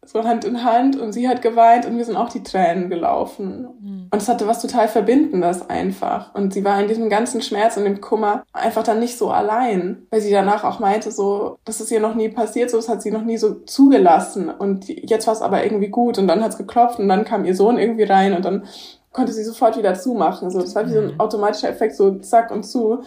so 0.06 0.24
Hand 0.24 0.46
in 0.46 0.64
Hand 0.64 1.00
und 1.00 1.14
sie 1.14 1.28
hat 1.28 1.42
geweint 1.42 1.86
und 1.86 1.96
mir 1.96 2.06
sind 2.06 2.18
auch 2.18 2.30
die 2.30 2.44
Tränen 2.44 2.90
gelaufen. 2.90 3.68
Mhm. 3.80 4.08
Und 4.12 4.22
es 4.22 4.28
hatte 4.28 4.48
was 4.48 4.62
total 4.62 4.88
Verbindendes 4.88 5.70
einfach. 5.70 6.34
Und 6.36 6.54
sie 6.54 6.64
war 6.64 6.80
in 6.82 6.88
diesem 6.88 7.10
ganzen 7.10 7.42
Schmerz 7.42 7.78
und 7.78 7.86
dem 7.86 8.02
Kummer 8.02 8.44
einfach 8.54 8.84
dann 8.84 9.00
nicht 9.00 9.18
so 9.18 9.32
allein, 9.32 10.06
weil 10.12 10.22
sie 10.22 10.32
danach 10.32 10.64
auch 10.64 10.80
meinte, 10.80 11.12
so, 11.12 11.58
das 11.66 11.82
ist 11.82 11.92
ihr 11.92 12.00
noch 12.00 12.16
nie 12.16 12.30
passiert, 12.30 12.70
so, 12.70 12.78
das 12.78 12.90
hat 12.90 13.02
sie 13.02 13.12
noch 13.12 13.24
nie 13.24 13.38
so 13.38 13.56
zugelassen. 13.62 14.50
Und 14.50 14.88
jetzt 14.88 15.28
war 15.28 15.34
es 15.34 15.42
aber 15.42 15.64
irgendwie 15.64 15.90
gut 15.90 16.18
und 16.18 16.28
dann 16.28 16.44
hat 16.44 16.52
es 16.52 16.58
geklopft 16.58 17.00
und 17.00 17.08
dann 17.08 17.26
kam 17.26 17.46
ihr 17.46 17.56
Sohn 17.56 17.78
irgendwie 17.78 18.04
rein 18.04 18.34
und 18.34 18.46
dann 18.46 18.66
konnte 19.14 19.32
sie 19.32 19.44
sofort 19.44 19.78
wieder 19.78 19.94
zumachen. 19.94 20.50
So, 20.50 20.60
das 20.60 20.76
war 20.76 20.86
wie 20.88 20.94
so 20.94 21.00
ein 21.00 21.14
mhm. 21.14 21.20
automatischer 21.20 21.70
Effekt, 21.70 21.96
so 21.96 22.16
zack 22.20 22.52
und 22.52 22.64
zu. 22.64 23.04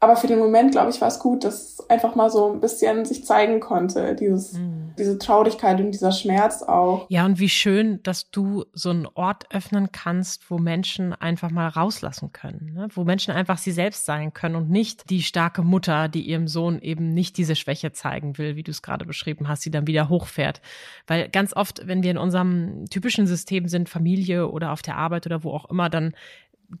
Aber 0.00 0.14
für 0.14 0.28
den 0.28 0.38
Moment, 0.38 0.70
glaube 0.70 0.90
ich, 0.90 1.00
war 1.00 1.08
es 1.08 1.18
gut, 1.18 1.42
dass 1.42 1.54
es 1.54 1.90
einfach 1.90 2.14
mal 2.14 2.30
so 2.30 2.52
ein 2.52 2.60
bisschen 2.60 3.04
sich 3.04 3.24
zeigen 3.24 3.58
konnte, 3.58 4.14
dieses, 4.14 4.52
mhm. 4.52 4.92
diese 4.96 5.18
Traurigkeit 5.18 5.80
und 5.80 5.90
dieser 5.90 6.12
Schmerz 6.12 6.62
auch. 6.62 7.06
Ja, 7.08 7.26
und 7.26 7.40
wie 7.40 7.48
schön, 7.48 8.00
dass 8.04 8.30
du 8.30 8.64
so 8.72 8.90
einen 8.90 9.06
Ort 9.06 9.52
öffnen 9.52 9.90
kannst, 9.90 10.52
wo 10.52 10.58
Menschen 10.58 11.14
einfach 11.14 11.50
mal 11.50 11.66
rauslassen 11.66 12.32
können, 12.32 12.74
ne? 12.74 12.88
wo 12.94 13.02
Menschen 13.02 13.34
einfach 13.34 13.58
sie 13.58 13.72
selbst 13.72 14.04
sein 14.04 14.32
können 14.32 14.54
und 14.54 14.70
nicht 14.70 15.10
die 15.10 15.22
starke 15.22 15.62
Mutter, 15.62 16.06
die 16.06 16.22
ihrem 16.22 16.46
Sohn 16.46 16.80
eben 16.80 17.12
nicht 17.12 17.36
diese 17.36 17.56
Schwäche 17.56 17.90
zeigen 17.90 18.38
will, 18.38 18.54
wie 18.54 18.62
du 18.62 18.70
es 18.70 18.82
gerade 18.82 19.04
beschrieben 19.04 19.48
hast, 19.48 19.64
die 19.64 19.72
dann 19.72 19.88
wieder 19.88 20.08
hochfährt. 20.08 20.60
Weil 21.08 21.28
ganz 21.28 21.56
oft, 21.56 21.88
wenn 21.88 22.04
wir 22.04 22.12
in 22.12 22.18
unserem 22.18 22.84
typischen 22.88 23.26
System 23.26 23.66
sind, 23.66 23.88
Familie 23.88 24.48
oder 24.48 24.70
auf 24.70 24.82
der 24.82 24.96
Arbeit 24.96 25.26
oder 25.26 25.42
wo 25.42 25.50
auch 25.50 25.68
immer, 25.68 25.90
dann 25.90 26.14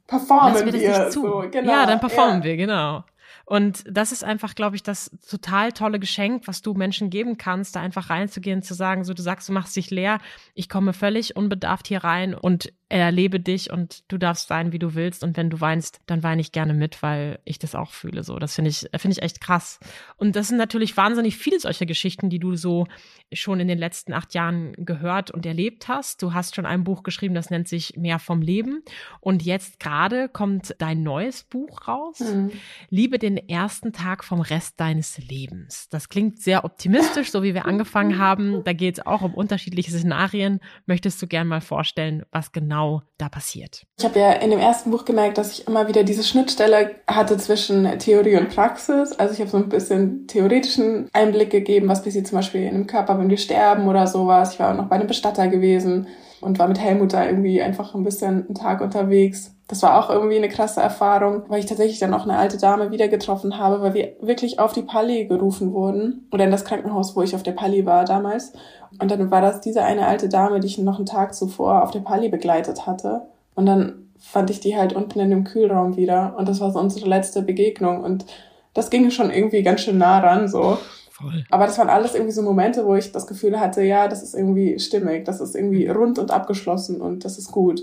performen 0.06 0.66
wir. 0.66 0.72
wir 0.72 1.12
so, 1.12 1.44
genau. 1.50 1.70
Ja, 1.70 1.86
dann 1.86 2.00
performen 2.00 2.38
ja. 2.38 2.44
wir, 2.44 2.56
genau. 2.56 3.04
Und 3.44 3.84
das 3.90 4.12
ist 4.12 4.24
einfach, 4.24 4.54
glaube 4.54 4.76
ich, 4.76 4.82
das 4.82 5.10
total 5.28 5.72
tolle 5.72 5.98
Geschenk, 5.98 6.46
was 6.46 6.62
du 6.62 6.74
Menschen 6.74 7.10
geben 7.10 7.38
kannst, 7.38 7.76
da 7.76 7.80
einfach 7.80 8.10
reinzugehen, 8.10 8.62
zu 8.62 8.74
sagen, 8.74 9.04
so 9.04 9.14
du 9.14 9.22
sagst, 9.22 9.48
du 9.48 9.52
machst 9.52 9.74
dich 9.76 9.90
leer, 9.90 10.18
ich 10.54 10.68
komme 10.68 10.92
völlig 10.92 11.36
unbedarft 11.36 11.88
hier 11.88 12.04
rein 12.04 12.34
und 12.34 12.72
erlebe 12.90 13.38
dich 13.38 13.70
und 13.70 14.10
du 14.10 14.16
darfst 14.16 14.48
sein, 14.48 14.72
wie 14.72 14.78
du 14.78 14.94
willst. 14.94 15.22
Und 15.22 15.36
wenn 15.36 15.50
du 15.50 15.60
weinst, 15.60 16.00
dann 16.06 16.22
weine 16.22 16.40
ich 16.40 16.52
gerne 16.52 16.72
mit, 16.72 17.02
weil 17.02 17.38
ich 17.44 17.58
das 17.58 17.74
auch 17.74 17.90
fühle. 17.90 18.22
So, 18.22 18.38
das 18.38 18.54
finde 18.54 18.70
ich, 18.70 18.88
finde 18.96 19.16
ich 19.16 19.22
echt 19.22 19.40
krass. 19.40 19.78
Und 20.16 20.36
das 20.36 20.48
sind 20.48 20.56
natürlich 20.56 20.96
wahnsinnig 20.96 21.36
viele 21.36 21.60
solcher 21.60 21.84
Geschichten, 21.84 22.30
die 22.30 22.38
du 22.38 22.56
so 22.56 22.86
schon 23.32 23.60
in 23.60 23.68
den 23.68 23.78
letzten 23.78 24.14
acht 24.14 24.32
Jahren 24.32 24.72
gehört 24.78 25.30
und 25.30 25.44
erlebt 25.44 25.88
hast. 25.88 26.22
Du 26.22 26.32
hast 26.32 26.56
schon 26.56 26.64
ein 26.64 26.84
Buch 26.84 27.02
geschrieben, 27.02 27.34
das 27.34 27.50
nennt 27.50 27.68
sich 27.68 27.96
Mehr 27.96 28.18
vom 28.18 28.40
Leben. 28.40 28.82
Und 29.20 29.42
jetzt 29.42 29.80
gerade 29.80 30.28
kommt 30.28 30.74
dein 30.78 31.02
neues 31.02 31.44
Buch 31.44 31.86
raus. 31.88 32.20
Mhm. 32.20 32.52
Liebe 32.88 33.17
den 33.18 33.36
ersten 33.36 33.92
Tag 33.92 34.24
vom 34.24 34.40
Rest 34.40 34.80
deines 34.80 35.18
Lebens. 35.18 35.88
Das 35.90 36.08
klingt 36.08 36.40
sehr 36.40 36.64
optimistisch, 36.64 37.30
so 37.30 37.42
wie 37.42 37.54
wir 37.54 37.66
angefangen 37.66 38.18
haben. 38.18 38.62
Da 38.64 38.72
geht 38.72 38.98
es 38.98 39.06
auch 39.06 39.22
um 39.22 39.34
unterschiedliche 39.34 39.90
Szenarien. 39.90 40.60
Möchtest 40.86 41.20
du 41.20 41.26
gern 41.26 41.48
mal 41.48 41.60
vorstellen, 41.60 42.24
was 42.30 42.52
genau 42.52 42.68
genau 42.68 43.02
da 43.16 43.28
passiert? 43.28 43.86
Ich 43.98 44.04
habe 44.04 44.18
ja 44.18 44.32
in 44.32 44.50
dem 44.50 44.60
ersten 44.60 44.90
Buch 44.90 45.04
gemerkt, 45.04 45.38
dass 45.38 45.58
ich 45.58 45.66
immer 45.66 45.88
wieder 45.88 46.04
diese 46.04 46.22
Schnittstelle 46.22 46.96
hatte 47.06 47.36
zwischen 47.36 47.98
Theorie 47.98 48.36
und 48.36 48.50
Praxis. 48.50 49.12
Also 49.12 49.34
ich 49.34 49.40
habe 49.40 49.50
so 49.50 49.56
ein 49.56 49.68
bisschen 49.68 50.26
theoretischen 50.26 51.08
Einblick 51.12 51.50
gegeben, 51.50 51.88
was 51.88 52.04
passiert 52.04 52.26
zum 52.26 52.38
Beispiel 52.38 52.62
in 52.62 52.74
dem 52.74 52.86
Körper, 52.86 53.18
wenn 53.18 53.30
wir 53.30 53.38
sterben 53.38 53.88
oder 53.88 54.06
sowas. 54.06 54.54
Ich 54.54 54.60
war 54.60 54.72
auch 54.72 54.76
noch 54.76 54.88
bei 54.88 54.96
einem 54.96 55.08
Bestatter 55.08 55.48
gewesen 55.48 56.06
und 56.40 56.58
war 56.58 56.68
mit 56.68 56.78
Helmut 56.78 57.12
da 57.12 57.26
irgendwie 57.26 57.60
einfach 57.62 57.94
ein 57.94 58.04
bisschen 58.04 58.46
einen 58.46 58.54
Tag 58.54 58.80
unterwegs. 58.80 59.54
Das 59.68 59.82
war 59.82 60.02
auch 60.02 60.10
irgendwie 60.10 60.36
eine 60.38 60.48
krasse 60.48 60.80
Erfahrung, 60.80 61.42
weil 61.48 61.60
ich 61.60 61.66
tatsächlich 61.66 61.98
dann 61.98 62.14
auch 62.14 62.24
eine 62.24 62.38
alte 62.38 62.56
Dame 62.56 62.90
wieder 62.90 63.08
getroffen 63.08 63.58
habe, 63.58 63.82
weil 63.82 63.94
wir 63.94 64.12
wirklich 64.20 64.58
auf 64.58 64.72
die 64.72 64.82
Palli 64.82 65.26
gerufen 65.26 65.74
wurden 65.74 66.26
oder 66.32 66.44
in 66.44 66.50
das 66.50 66.64
Krankenhaus, 66.64 67.14
wo 67.14 67.22
ich 67.22 67.34
auf 67.34 67.42
der 67.42 67.52
Palli 67.52 67.84
war 67.84 68.06
damals. 68.06 68.54
Und 68.98 69.10
dann 69.10 69.30
war 69.30 69.42
das 69.42 69.60
diese 69.60 69.84
eine 69.84 70.06
alte 70.06 70.30
Dame, 70.30 70.60
die 70.60 70.68
ich 70.68 70.78
noch 70.78 70.96
einen 70.96 71.06
Tag 71.06 71.34
zuvor 71.34 71.82
auf 71.82 71.90
der 71.90 72.00
Palli 72.00 72.30
begleitet 72.30 72.86
hatte. 72.86 73.26
Und 73.54 73.66
dann 73.66 74.08
fand 74.18 74.48
ich 74.48 74.60
die 74.60 74.76
halt 74.76 74.94
unten 74.94 75.20
in 75.20 75.30
dem 75.30 75.44
Kühlraum 75.44 75.96
wieder. 75.96 76.34
Und 76.38 76.48
das 76.48 76.60
war 76.60 76.72
so 76.72 76.78
unsere 76.78 77.06
letzte 77.06 77.42
Begegnung. 77.42 78.02
Und 78.02 78.24
das 78.72 78.88
ging 78.88 79.10
schon 79.10 79.30
irgendwie 79.30 79.62
ganz 79.62 79.82
schön 79.82 79.98
nah 79.98 80.18
ran, 80.20 80.48
so. 80.48 80.78
Voll. 81.10 81.44
Aber 81.50 81.66
das 81.66 81.76
waren 81.78 81.88
alles 81.88 82.14
irgendwie 82.14 82.32
so 82.32 82.42
Momente, 82.42 82.86
wo 82.86 82.94
ich 82.94 83.10
das 83.10 83.26
Gefühl 83.26 83.58
hatte, 83.58 83.82
ja, 83.82 84.06
das 84.06 84.22
ist 84.22 84.34
irgendwie 84.34 84.78
stimmig, 84.78 85.24
das 85.24 85.40
ist 85.40 85.56
irgendwie 85.56 85.88
rund 85.88 86.18
und 86.18 86.30
abgeschlossen 86.30 87.00
und 87.00 87.24
das 87.24 87.38
ist 87.38 87.50
gut. 87.50 87.82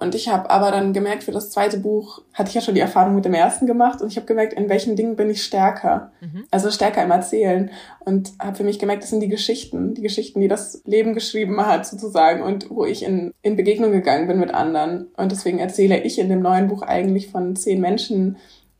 Und 0.00 0.14
ich 0.14 0.28
habe 0.28 0.48
aber 0.50 0.70
dann 0.70 0.92
gemerkt, 0.92 1.24
für 1.24 1.32
das 1.32 1.50
zweite 1.50 1.78
Buch 1.78 2.22
hatte 2.32 2.50
ich 2.50 2.54
ja 2.54 2.60
schon 2.60 2.74
die 2.74 2.80
Erfahrung 2.80 3.16
mit 3.16 3.24
dem 3.24 3.34
ersten 3.34 3.66
gemacht 3.66 4.00
und 4.00 4.10
ich 4.10 4.16
habe 4.16 4.26
gemerkt, 4.26 4.52
in 4.52 4.68
welchen 4.68 4.94
Dingen 4.94 5.16
bin 5.16 5.28
ich 5.28 5.42
stärker. 5.42 6.12
Mhm. 6.20 6.44
Also 6.50 6.70
stärker 6.70 7.02
im 7.02 7.10
Erzählen. 7.10 7.70
Und 8.00 8.32
habe 8.40 8.56
für 8.56 8.64
mich 8.64 8.78
gemerkt, 8.78 9.02
das 9.02 9.10
sind 9.10 9.20
die 9.20 9.28
Geschichten, 9.28 9.94
die 9.94 10.02
Geschichten, 10.02 10.40
die 10.40 10.48
das 10.48 10.82
Leben 10.84 11.14
geschrieben 11.14 11.60
hat 11.66 11.86
sozusagen 11.86 12.42
und 12.42 12.70
wo 12.70 12.84
ich 12.84 13.02
in, 13.02 13.34
in 13.42 13.56
Begegnung 13.56 13.90
gegangen 13.90 14.28
bin 14.28 14.38
mit 14.38 14.54
anderen. 14.54 15.08
Und 15.16 15.32
deswegen 15.32 15.58
erzähle 15.58 16.00
ich 16.02 16.18
in 16.18 16.28
dem 16.28 16.40
neuen 16.40 16.68
Buch 16.68 16.82
eigentlich 16.82 17.28
von 17.28 17.56
zehn 17.56 17.80
Menschen, 17.80 18.36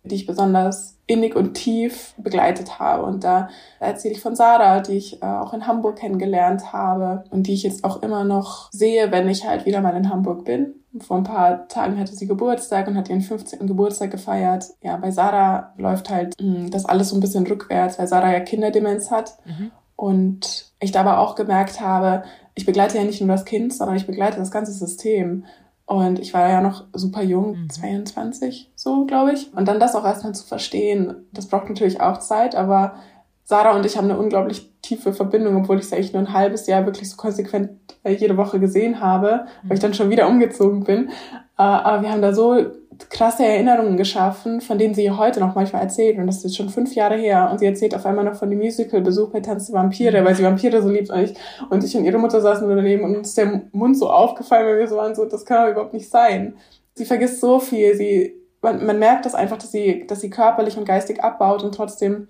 die 0.09 0.17
ich 0.17 0.27
besonders 0.27 0.99
innig 1.07 1.35
und 1.35 1.55
tief 1.55 2.15
begleitet 2.19 2.79
habe. 2.79 3.05
Und 3.05 3.25
da 3.25 3.49
erzähle 3.81 4.15
ich 4.15 4.21
von 4.21 4.37
Sarah, 4.37 4.81
die 4.81 4.93
ich 4.93 5.23
äh, 5.23 5.27
auch 5.27 5.55
in 5.55 5.67
Hamburg 5.67 5.97
kennengelernt 5.97 6.73
habe 6.73 7.25
und 7.31 7.47
die 7.47 7.55
ich 7.55 7.63
jetzt 7.63 7.85
auch 7.85 8.03
immer 8.03 8.25
noch 8.25 8.71
sehe, 8.73 9.11
wenn 9.11 9.29
ich 9.29 9.47
halt 9.47 9.67
wieder 9.67 9.81
mal 9.81 9.97
in 9.97 10.11
Hamburg 10.11 10.45
bin. 10.45 10.75
Vor 11.01 11.17
ein 11.17 11.25
paar 11.25 11.69
Tagen 11.69 11.99
hatte 11.99 12.15
sie 12.15 12.27
Geburtstag 12.27 12.89
und 12.89 12.97
hat 12.97 13.09
ihren 13.09 13.21
15. 13.21 13.67
Geburtstag 13.67 14.11
gefeiert. 14.11 14.67
Ja, 14.83 14.97
bei 14.97 15.11
Sarah 15.11 15.73
läuft 15.77 16.11
halt 16.11 16.35
mh, 16.41 16.57
hm, 16.57 16.71
das 16.71 16.85
alles 16.85 17.11
so 17.11 17.17
ein 17.17 17.21
bisschen 17.21 17.47
rückwärts, 17.47 17.99
weil 17.99 18.07
Sarah 18.07 18.33
ja 18.33 18.41
Kinderdemenz 18.41 19.11
hat. 19.11 19.37
Mhm. 19.45 19.71
Und 19.97 20.73
ich 20.79 20.93
dabei 20.93 21.17
auch 21.17 21.35
gemerkt 21.35 21.81
habe, 21.81 22.23
ich 22.55 22.67
begleite 22.67 22.99
ja 22.99 23.05
nicht 23.05 23.21
nur 23.21 23.29
das 23.29 23.45
Kind, 23.45 23.73
sondern 23.73 23.97
ich 23.97 24.07
begleite 24.07 24.39
das 24.39 24.51
ganze 24.51 24.73
System. 24.73 25.45
Und 25.89 26.19
ich 26.19 26.35
war 26.35 26.47
ja 26.51 26.61
noch 26.61 26.85
super 26.93 27.23
jung, 27.23 27.63
mhm. 27.63 27.71
22, 27.71 28.71
so 28.75 29.07
glaube 29.07 29.33
ich. 29.33 29.51
Und 29.55 29.67
dann 29.67 29.81
das 29.81 29.95
auch 29.95 30.05
erstmal 30.05 30.35
zu 30.35 30.47
verstehen, 30.47 31.27
das 31.33 31.47
braucht 31.47 31.71
natürlich 31.71 32.03
auch 32.03 32.19
Zeit, 32.19 32.55
aber 32.55 32.97
Sarah 33.45 33.75
und 33.75 33.87
ich 33.87 33.97
haben 33.97 34.11
eine 34.11 34.19
unglaublich 34.19 34.71
tiefe 34.83 35.15
Verbindung, 35.15 35.57
obwohl 35.57 35.79
ich 35.79 35.89
sie 35.89 35.95
eigentlich 35.95 36.13
nur 36.13 36.21
ein 36.21 36.35
halbes 36.35 36.67
Jahr 36.67 36.85
wirklich 36.85 37.09
so 37.09 37.17
konsequent 37.17 37.71
äh, 38.05 38.13
jede 38.13 38.37
Woche 38.37 38.61
gesehen 38.61 39.01
habe, 39.01 39.47
weil 39.63 39.79
ich 39.79 39.81
dann 39.81 39.95
schon 39.95 40.11
wieder 40.11 40.29
umgezogen 40.29 40.85
bin. 40.85 41.09
Äh, 41.57 41.63
aber 41.63 42.03
wir 42.03 42.13
haben 42.13 42.21
da 42.21 42.35
so 42.35 42.67
krasse 43.11 43.45
Erinnerungen 43.45 43.97
geschaffen, 43.97 44.61
von 44.61 44.79
denen 44.79 44.95
sie 44.95 45.11
heute 45.11 45.41
noch 45.41 45.55
manchmal 45.55 45.83
erzählt. 45.83 46.19
Und 46.19 46.27
das 46.27 46.45
ist 46.45 46.57
schon 46.57 46.69
fünf 46.69 46.95
Jahre 46.95 47.17
her. 47.17 47.49
Und 47.51 47.59
sie 47.59 47.67
erzählt 47.67 47.95
auf 47.95 48.05
einmal 48.07 48.25
noch 48.25 48.35
von 48.35 48.51
dem 48.51 48.59
Musical-Besuch 48.59 49.31
bei 49.31 49.41
Tanz 49.41 49.67
der 49.67 49.75
Vampire, 49.75 50.25
weil 50.25 50.35
sie 50.35 50.43
Vampire 50.43 50.83
so 50.83 50.89
liebt. 50.89 51.11
Und 51.11 51.23
ich 51.23 51.35
und, 51.71 51.85
ich 51.85 51.97
und 51.97 52.05
ihre 52.05 52.19
Mutter 52.19 52.41
saßen 52.41 52.69
daneben 52.69 53.05
und 53.05 53.17
uns 53.17 53.29
ist 53.29 53.39
der 53.39 53.63
Mund 53.73 53.97
so 53.97 54.11
aufgefallen, 54.11 54.67
weil 54.67 54.79
wir 54.79 54.89
so 54.89 54.97
waren, 54.97 55.15
so, 55.15 55.25
das 55.25 55.45
kann 55.45 55.65
doch 55.65 55.73
überhaupt 55.73 55.95
nicht 55.95 56.11
sein. 56.11 56.57
Sie 56.95 57.05
vergisst 57.05 57.41
so 57.41 57.61
viel. 57.61 57.95
Sie, 57.95 58.35
man, 58.63 58.85
man 58.85 58.99
merkt 58.99 59.27
das 59.27 59.35
einfach, 59.35 59.59
dass 59.59 59.71
sie, 59.71 60.07
dass 60.07 60.21
sie 60.21 60.31
körperlich 60.31 60.77
und 60.77 60.85
geistig 60.85 61.23
abbaut 61.23 61.63
und 61.63 61.75
trotzdem, 61.75 62.29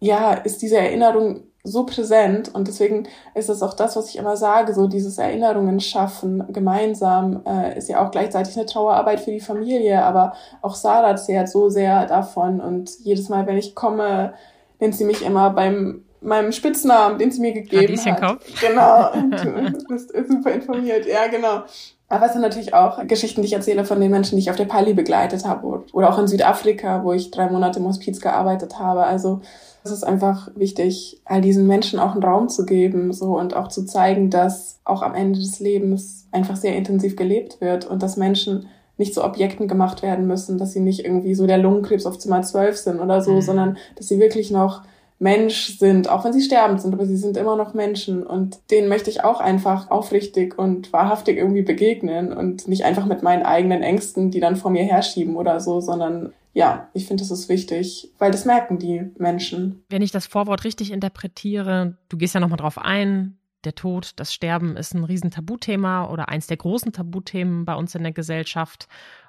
ja, 0.00 0.34
ist 0.34 0.62
diese 0.62 0.78
Erinnerung 0.78 1.44
so 1.64 1.86
präsent 1.86 2.52
und 2.52 2.66
deswegen 2.66 3.08
ist 3.34 3.48
es 3.48 3.62
auch 3.62 3.74
das, 3.74 3.94
was 3.94 4.08
ich 4.08 4.16
immer 4.16 4.36
sage, 4.36 4.74
so 4.74 4.88
dieses 4.88 5.18
Erinnerungen 5.18 5.78
schaffen 5.78 6.44
gemeinsam 6.52 7.42
äh, 7.46 7.78
ist 7.78 7.88
ja 7.88 8.04
auch 8.04 8.10
gleichzeitig 8.10 8.56
eine 8.56 8.66
Trauerarbeit 8.66 9.20
für 9.20 9.30
die 9.30 9.40
Familie, 9.40 10.02
aber 10.02 10.34
auch 10.60 10.74
Sarah 10.74 11.14
zehrt 11.14 11.48
so 11.48 11.68
sehr 11.68 12.06
davon 12.06 12.60
und 12.60 12.90
jedes 13.00 13.28
Mal, 13.28 13.46
wenn 13.46 13.58
ich 13.58 13.76
komme, 13.76 14.34
nennt 14.80 14.96
sie 14.96 15.04
mich 15.04 15.22
immer 15.24 15.50
beim 15.50 16.04
meinem 16.24 16.52
Spitznamen, 16.52 17.18
den 17.18 17.32
sie 17.32 17.40
mir 17.40 17.52
gegeben 17.52 17.98
hat. 18.04 18.38
Genau, 18.60 19.10
du 19.72 19.84
bist 19.88 20.12
super 20.28 20.52
informiert, 20.52 21.06
ja 21.06 21.26
genau. 21.26 21.62
Aber 22.08 22.26
es 22.26 22.32
sind 22.32 22.42
natürlich 22.42 22.74
auch 22.74 23.04
Geschichten, 23.06 23.40
die 23.40 23.46
ich 23.46 23.54
erzähle 23.54 23.84
von 23.84 24.00
den 24.00 24.10
Menschen, 24.10 24.36
die 24.36 24.42
ich 24.42 24.50
auf 24.50 24.56
der 24.56 24.66
Pali 24.66 24.94
begleitet 24.94 25.46
habe 25.46 25.84
oder 25.92 26.10
auch 26.10 26.18
in 26.18 26.28
Südafrika, 26.28 27.02
wo 27.04 27.12
ich 27.12 27.30
drei 27.30 27.48
Monate 27.48 27.78
im 27.78 27.86
Hospiz 27.86 28.20
gearbeitet 28.20 28.78
habe. 28.78 29.04
Also 29.04 29.40
es 29.84 29.90
ist 29.90 30.04
einfach 30.04 30.50
wichtig, 30.54 31.20
all 31.24 31.40
diesen 31.40 31.66
Menschen 31.66 31.98
auch 31.98 32.12
einen 32.12 32.22
Raum 32.22 32.48
zu 32.48 32.64
geben, 32.64 33.12
so 33.12 33.38
und 33.38 33.54
auch 33.54 33.68
zu 33.68 33.84
zeigen, 33.84 34.30
dass 34.30 34.80
auch 34.84 35.02
am 35.02 35.14
Ende 35.14 35.40
des 35.40 35.60
Lebens 35.60 36.28
einfach 36.30 36.56
sehr 36.56 36.76
intensiv 36.76 37.16
gelebt 37.16 37.60
wird 37.60 37.86
und 37.86 38.02
dass 38.02 38.16
Menschen 38.16 38.66
nicht 38.96 39.14
zu 39.14 39.24
Objekten 39.24 39.68
gemacht 39.68 40.02
werden 40.02 40.26
müssen, 40.26 40.58
dass 40.58 40.72
sie 40.72 40.80
nicht 40.80 41.04
irgendwie 41.04 41.34
so 41.34 41.46
der 41.46 41.58
Lungenkrebs 41.58 42.06
auf 42.06 42.18
Zimmer 42.18 42.42
12 42.42 42.76
sind 42.76 43.00
oder 43.00 43.20
so, 43.22 43.32
mhm. 43.32 43.40
sondern 43.40 43.78
dass 43.96 44.06
sie 44.06 44.20
wirklich 44.20 44.50
noch 44.50 44.82
Mensch 45.18 45.78
sind, 45.78 46.08
auch 46.08 46.24
wenn 46.24 46.32
sie 46.32 46.42
sterbend 46.42 46.80
sind, 46.80 46.94
aber 46.94 47.06
sie 47.06 47.16
sind 47.16 47.36
immer 47.36 47.54
noch 47.54 47.74
Menschen 47.74 48.24
und 48.24 48.58
denen 48.72 48.88
möchte 48.88 49.08
ich 49.08 49.22
auch 49.22 49.40
einfach 49.40 49.90
aufrichtig 49.90 50.58
und 50.58 50.92
wahrhaftig 50.92 51.38
irgendwie 51.38 51.62
begegnen 51.62 52.32
und 52.32 52.66
nicht 52.66 52.84
einfach 52.84 53.06
mit 53.06 53.22
meinen 53.22 53.44
eigenen 53.44 53.82
Ängsten, 53.82 54.32
die 54.32 54.40
dann 54.40 54.56
vor 54.56 54.72
mir 54.72 54.82
herschieben 54.82 55.36
oder 55.36 55.60
so, 55.60 55.80
sondern 55.80 56.32
ja, 56.54 56.90
ich 56.92 57.06
finde, 57.06 57.22
das 57.22 57.30
ist 57.30 57.48
wichtig, 57.48 58.10
weil 58.18 58.30
das 58.30 58.44
merken 58.44 58.78
die 58.78 59.10
Menschen. 59.18 59.84
Wenn 59.88 60.02
ich 60.02 60.10
das 60.10 60.26
Vorwort 60.26 60.64
richtig 60.64 60.90
interpretiere, 60.90 61.96
du 62.08 62.16
gehst 62.16 62.34
ja 62.34 62.40
nochmal 62.40 62.58
drauf 62.58 62.78
ein, 62.78 63.38
der 63.64 63.74
Tod, 63.74 64.12
das 64.16 64.34
Sterben 64.34 64.76
ist 64.76 64.94
ein 64.94 65.04
riesen 65.04 65.30
Tabuthema 65.30 66.10
oder 66.10 66.28
eins 66.28 66.46
der 66.48 66.56
großen 66.56 66.92
Tabuthemen 66.92 67.64
bei 67.64 67.74
uns 67.74 67.94
in 67.94 68.02
der 68.02 68.12
Gesellschaft. 68.12 68.88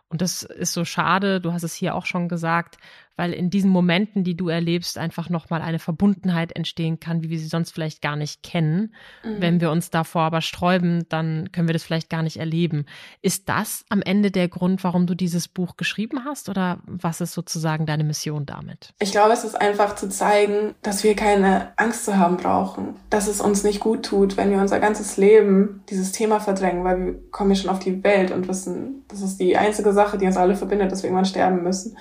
Und 0.10 0.22
das 0.22 0.44
ist 0.44 0.74
so 0.74 0.86
schade, 0.86 1.40
du 1.40 1.54
hast 1.54 1.64
es 1.64 1.74
hier 1.74 1.96
auch 1.96 2.06
schon 2.06 2.28
gesagt, 2.28 2.78
weil 3.15 3.34
in 3.34 3.49
diesen 3.49 3.69
Momenten, 3.69 4.23
die 4.23 4.36
du 4.36 4.49
erlebst, 4.49 4.97
einfach 4.97 5.30
nochmal 5.30 5.62
eine 5.62 5.80
Verbundenheit 5.80 6.56
entstehen 6.56 6.99
kann, 6.99 7.21
wie 7.21 7.30
wir 7.30 7.38
sie 7.38 7.47
sonst 7.47 7.71
vielleicht 7.71 8.02
gar 8.02 8.15
nicht 8.15 8.41
kennen. 8.41 8.93
Mhm. 9.23 9.36
Wenn 9.39 9.62
wir 9.62 9.71
uns 9.71 9.91
davor 9.91 10.23
aber 10.23 10.41
sträuben, 10.41 11.06
dann 11.10 11.52
können 11.52 11.67
wir 11.67 11.73
das 11.73 11.84
vielleicht 11.84 12.10
gar 12.10 12.23
nicht 12.23 12.38
erleben. 12.38 12.86
Ist 13.21 13.49
das 13.49 13.86
am 13.89 14.02
Ende 14.02 14.32
der 14.32 14.47
Grund, 14.47 14.84
warum 14.84 15.06
du 15.06 15.15
dieses 15.15 15.47
Buch 15.47 15.78
geschrieben 15.78 16.26
hast 16.26 16.49
oder 16.49 16.80
was 16.86 17.21
ist 17.21 17.34
sozusagen 17.34 17.86
deine 17.86 18.04
Mission 18.04 18.45
damit? 18.45 18.93
Ich 18.99 19.12
glaube, 19.12 19.34
es 19.34 19.43
ist 19.43 19.60
einfach 19.60 19.95
zu 19.95 20.10
zeigen, 20.10 20.73
dass 20.82 21.04
wir 21.04 21.15
keine 21.15 21.78
Angst 21.78 22.06
zu 22.06 22.17
haben 22.17 22.38
brauchen, 22.38 22.95
dass 23.10 23.28
es 23.28 23.41
uns 23.41 23.63
nicht 23.63 23.80
gut 23.80 24.06
tut, 24.06 24.38
wenn 24.38 24.49
wir 24.49 24.58
unser 24.58 24.80
ganzes 24.80 25.17
Leben 25.17 25.84
dieses 25.89 26.12
Thema 26.12 26.39
verdrängen, 26.39 26.84
weil 26.84 27.06
wir 27.06 27.32
kommen 27.32 27.52
ja 27.52 27.56
schon 27.56 27.69
auf 27.69 27.80
die 27.80 28.04
Welt 28.04 28.32
und 28.32 28.47
wissen, 28.47 29.04
das 29.08 29.21
ist 29.21 29.39
die 29.39 29.56
einzige 29.56 29.93
Sache, 29.93 30.17
die 30.17 30.26
uns 30.26 30.38
alle 30.38 30.56
verbindet, 30.56 30.91
dass 30.91 31.04
wir 31.04 31.10
irgendwann 31.10 31.26
sterben 31.26 31.63
müssen. 31.63 31.97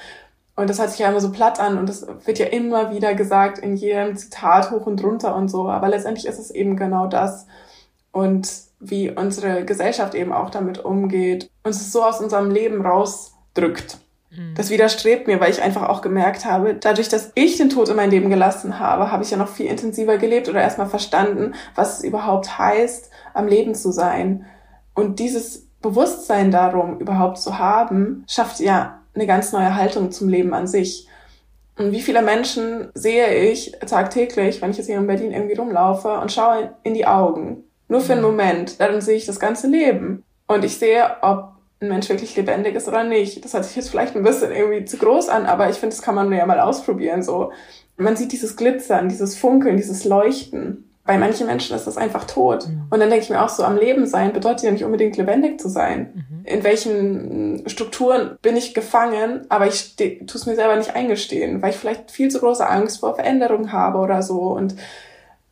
Und 0.55 0.69
das 0.69 0.79
hört 0.79 0.91
sich 0.91 0.99
ja 0.99 1.09
immer 1.09 1.21
so 1.21 1.33
platt 1.33 1.61
an 1.61 1.79
und 1.79 1.88
das 1.88 2.07
wird 2.27 2.38
ja 2.38 2.47
immer 2.47 2.91
wieder 2.91 3.15
gesagt 3.15 3.59
in 3.59 3.75
jedem 3.75 4.17
Zitat 4.17 4.71
hoch 4.71 4.87
und 4.87 5.03
runter 5.03 5.35
und 5.35 5.49
so. 5.49 5.69
Aber 5.69 5.88
letztendlich 5.88 6.27
ist 6.27 6.38
es 6.38 6.51
eben 6.51 6.77
genau 6.77 7.07
das. 7.07 7.47
Und 8.11 8.51
wie 8.79 9.11
unsere 9.11 9.65
Gesellschaft 9.65 10.15
eben 10.15 10.33
auch 10.33 10.51
damit 10.51 10.85
umgeht, 10.85 11.49
uns 11.62 11.81
es 11.81 11.93
so 11.93 12.03
aus 12.03 12.21
unserem 12.21 12.51
Leben 12.51 12.85
rausdrückt. 12.85 13.99
Mhm. 14.31 14.55
Das 14.55 14.71
widerstrebt 14.71 15.27
mir, 15.27 15.41
weil 15.41 15.51
ich 15.51 15.62
einfach 15.62 15.88
auch 15.88 16.03
gemerkt 16.03 16.45
habe, 16.45 16.75
dadurch, 16.75 17.09
dass 17.09 17.33
ich 17.35 17.57
den 17.57 17.71
Tod 17.71 17.88
in 17.88 17.97
mein 17.97 18.11
Leben 18.11 18.29
gelassen 18.29 18.79
habe, 18.79 19.12
habe 19.12 19.23
ich 19.23 19.31
ja 19.31 19.37
noch 19.37 19.49
viel 19.49 19.67
intensiver 19.67 20.19
gelebt 20.19 20.49
oder 20.49 20.61
erstmal 20.61 20.88
verstanden, 20.88 21.55
was 21.75 21.99
es 21.99 22.05
überhaupt 22.05 22.59
heißt, 22.59 23.11
am 23.35 23.47
Leben 23.47 23.75
zu 23.75 23.93
sein. 23.93 24.45
Und 24.95 25.19
dieses 25.19 25.67
Bewusstsein 25.81 26.51
darum 26.51 26.99
überhaupt 26.99 27.38
zu 27.38 27.59
haben, 27.59 28.25
schafft 28.29 28.61
ja 28.61 29.02
eine 29.14 29.27
ganz 29.27 29.53
neue 29.53 29.75
Haltung 29.75 30.11
zum 30.11 30.29
Leben 30.29 30.55
an 30.55 30.66
sich. 30.66 31.09
Und 31.79 31.92
wie 31.92 32.03
viele 32.03 32.22
Menschen 32.22 32.90
sehe 32.94 33.51
ich 33.51 33.72
tagtäglich, 33.87 34.61
wenn 34.61 34.70
ich 34.70 34.79
jetzt 34.79 34.87
hier 34.87 34.98
in 34.98 35.07
Berlin 35.07 35.33
irgendwie 35.33 35.55
rumlaufe 35.55 36.12
und 36.20 36.31
schaue 36.31 36.75
in 36.83 36.94
die 36.94 37.07
Augen. 37.07 37.64
Nur 37.88 38.01
für 38.01 38.12
einen. 38.12 38.22
Moment. 38.22 38.81
Dann 38.81 39.01
sehe 39.01 39.16
ich 39.16 39.27
das 39.27 39.40
ganze 39.40 39.66
Leben. 39.66 40.25
Und 40.46 40.64
ich 40.64 40.77
sehe, 40.79 41.16
ob 41.22 41.53
ein 41.81 41.88
Mensch 41.88 42.09
wirklich 42.09 42.37
lebendig 42.37 42.75
ist 42.75 42.88
oder 42.88 43.05
nicht. 43.05 43.44
Das 43.44 43.55
hört 43.55 43.64
sich 43.64 43.77
jetzt 43.77 43.90
vielleicht 43.90 44.16
ein 44.16 44.22
bisschen 44.22 44.53
irgendwie 44.53 44.85
zu 44.85 44.96
groß 44.96 45.29
an, 45.29 45.46
aber 45.46 45.68
ich 45.68 45.77
finde, 45.77 45.94
das 45.94 46.03
kann 46.03 46.14
man 46.14 46.33
ja 46.33 46.46
mal 46.46 46.61
ausprobieren, 46.61 47.22
so. 47.22 47.53
Man 47.96 48.16
sieht 48.16 48.33
dieses 48.33 48.57
Glitzern, 48.57 49.09
dieses 49.09 49.37
Funkeln, 49.37 49.77
dieses 49.77 50.05
Leuchten. 50.05 50.91
Bei 51.05 51.19
manchen 51.19 51.49
Menschen 51.49 51.75
ist 51.75 51.87
das 51.87 51.97
einfach 51.97 52.25
tot. 52.25 52.69
Mhm. 52.69 52.87
Und 52.91 53.01
dann 53.01 53.11
denke 53.11 53.25
ich 53.25 53.31
mir 53.31 53.43
auch 53.43 53.49
so, 53.49 53.65
am 53.65 53.77
Leben 53.77 54.07
sein 54.07 54.33
bedeutet 54.33 54.62
ja 54.62 54.71
nicht 54.71 54.85
unbedingt 54.85 55.17
lebendig 55.17 55.61
zu 55.61 55.69
sein. 55.69 56.27
Mhm. 56.31 56.45
In 56.45 56.65
welchen 56.65 57.69
Strukturen 57.69 58.38
bin 58.41 58.57
ich 58.57 58.73
gefangen, 58.73 59.47
aber 59.49 59.67
ich 59.67 59.97
tue 59.97 60.19
es 60.33 60.47
mir 60.47 60.55
selber 60.55 60.77
nicht 60.77 60.95
eingestehen, 60.95 61.61
weil 61.61 61.71
ich 61.71 61.77
vielleicht 61.77 62.12
viel 62.12 62.31
zu 62.31 62.38
große 62.38 62.69
Angst 62.69 63.01
vor 63.01 63.17
Veränderung 63.17 63.73
habe 63.73 63.99
oder 63.99 64.23
so. 64.23 64.53
Und 64.53 64.77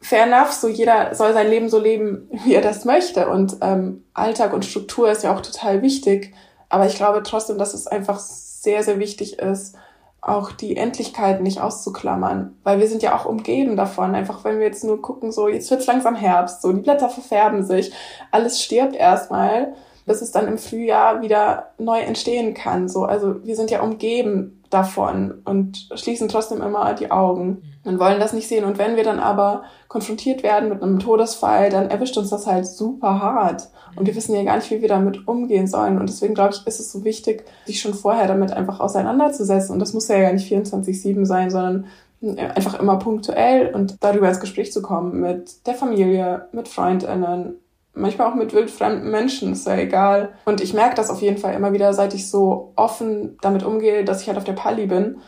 fair 0.00 0.24
enough, 0.24 0.52
so 0.52 0.68
jeder 0.68 1.14
soll 1.16 1.32
sein 1.32 1.48
Leben 1.48 1.68
so 1.68 1.80
leben, 1.80 2.28
wie 2.44 2.54
er 2.54 2.62
das 2.62 2.84
möchte. 2.84 3.28
Und 3.28 3.56
ähm, 3.60 4.04
Alltag 4.14 4.52
und 4.52 4.64
Struktur 4.64 5.10
ist 5.10 5.24
ja 5.24 5.34
auch 5.34 5.42
total 5.42 5.82
wichtig. 5.82 6.32
Aber 6.68 6.86
ich 6.86 6.94
glaube 6.94 7.24
trotzdem, 7.24 7.58
dass 7.58 7.74
es 7.74 7.88
einfach 7.88 8.20
sehr, 8.20 8.84
sehr 8.84 9.00
wichtig 9.00 9.40
ist, 9.40 9.74
auch 10.22 10.52
die 10.52 10.76
Endlichkeit 10.76 11.40
nicht 11.40 11.60
auszuklammern, 11.60 12.56
weil 12.62 12.78
wir 12.78 12.88
sind 12.88 13.02
ja 13.02 13.16
auch 13.16 13.24
umgeben 13.24 13.76
davon. 13.76 14.14
Einfach 14.14 14.44
wenn 14.44 14.58
wir 14.58 14.66
jetzt 14.66 14.84
nur 14.84 15.00
gucken, 15.00 15.32
so 15.32 15.48
jetzt 15.48 15.70
wird's 15.70 15.86
langsam 15.86 16.14
Herbst, 16.14 16.62
so 16.62 16.72
die 16.72 16.82
Blätter 16.82 17.08
verfärben 17.08 17.64
sich, 17.64 17.92
alles 18.30 18.62
stirbt 18.62 18.94
erstmal, 18.94 19.74
bis 20.06 20.20
es 20.20 20.30
dann 20.30 20.48
im 20.48 20.58
Frühjahr 20.58 21.22
wieder 21.22 21.70
neu 21.78 22.00
entstehen 22.00 22.54
kann. 22.54 22.88
So, 22.88 23.04
also 23.04 23.44
wir 23.44 23.56
sind 23.56 23.70
ja 23.70 23.80
umgeben 23.80 24.59
davon 24.70 25.42
und 25.44 25.88
schließen 25.94 26.28
trotzdem 26.28 26.62
immer 26.62 26.94
die 26.94 27.10
Augen 27.10 27.62
und 27.84 27.98
wollen 27.98 28.20
das 28.20 28.32
nicht 28.32 28.48
sehen. 28.48 28.64
Und 28.64 28.78
wenn 28.78 28.96
wir 28.96 29.04
dann 29.04 29.18
aber 29.18 29.64
konfrontiert 29.88 30.42
werden 30.42 30.68
mit 30.68 30.82
einem 30.82 30.98
Todesfall, 30.98 31.70
dann 31.70 31.90
erwischt 31.90 32.16
uns 32.16 32.30
das 32.30 32.46
halt 32.46 32.66
super 32.66 33.20
hart. 33.20 33.68
Und 33.96 34.06
wir 34.06 34.14
wissen 34.14 34.34
ja 34.34 34.44
gar 34.44 34.56
nicht, 34.56 34.70
wie 34.70 34.80
wir 34.80 34.88
damit 34.88 35.26
umgehen 35.26 35.66
sollen. 35.66 35.98
Und 35.98 36.08
deswegen 36.08 36.34
glaube 36.34 36.54
ich, 36.54 36.66
ist 36.66 36.80
es 36.80 36.92
so 36.92 37.04
wichtig, 37.04 37.44
sich 37.66 37.80
schon 37.80 37.94
vorher 37.94 38.28
damit 38.28 38.52
einfach 38.52 38.80
auseinanderzusetzen. 38.80 39.72
Und 39.72 39.80
das 39.80 39.92
muss 39.92 40.08
ja 40.08 40.32
nicht 40.32 40.50
24-7 40.52 41.24
sein, 41.26 41.50
sondern 41.50 41.86
einfach 42.36 42.78
immer 42.78 42.98
punktuell 42.98 43.74
und 43.74 43.96
darüber 44.00 44.28
ins 44.28 44.40
Gespräch 44.40 44.72
zu 44.72 44.82
kommen 44.82 45.20
mit 45.20 45.66
der 45.66 45.74
Familie, 45.74 46.48
mit 46.52 46.68
Freundinnen, 46.68 47.54
manchmal 48.00 48.30
auch 48.30 48.34
mit 48.34 48.52
wildfremden 48.52 49.10
Menschen, 49.10 49.52
ist 49.52 49.66
ja 49.66 49.76
egal. 49.76 50.30
Und 50.44 50.60
ich 50.60 50.74
merke 50.74 50.96
das 50.96 51.10
auf 51.10 51.22
jeden 51.22 51.38
Fall 51.38 51.54
immer 51.54 51.72
wieder, 51.72 51.92
seit 51.92 52.14
ich 52.14 52.30
so 52.30 52.72
offen 52.76 53.38
damit 53.40 53.62
umgehe, 53.62 54.04
dass 54.04 54.22
ich 54.22 54.28
halt 54.28 54.38
auf 54.38 54.44
der 54.44 54.54
Pali 54.54 54.86
bin 54.86 55.20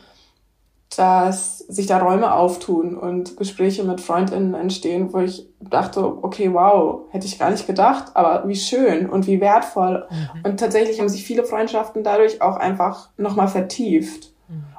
dass 0.96 1.58
sich 1.58 1.86
da 1.86 1.98
Räume 1.98 2.34
auftun 2.34 2.96
und 2.96 3.36
Gespräche 3.36 3.84
mit 3.84 4.00
Freundinnen 4.00 4.54
entstehen, 4.54 5.12
wo 5.12 5.20
ich 5.20 5.48
dachte, 5.60 6.22
okay, 6.22 6.52
wow, 6.52 7.06
hätte 7.10 7.26
ich 7.26 7.38
gar 7.38 7.50
nicht 7.50 7.66
gedacht, 7.66 8.12
aber 8.14 8.46
wie 8.46 8.56
schön 8.56 9.08
und 9.08 9.26
wie 9.26 9.40
wertvoll. 9.40 10.06
Mhm. 10.10 10.40
Und 10.44 10.60
tatsächlich 10.60 11.00
haben 11.00 11.08
sich 11.08 11.24
viele 11.24 11.44
Freundschaften 11.44 12.02
dadurch 12.02 12.42
auch 12.42 12.56
einfach 12.56 13.08
nochmal 13.16 13.48
vertieft. 13.48 14.31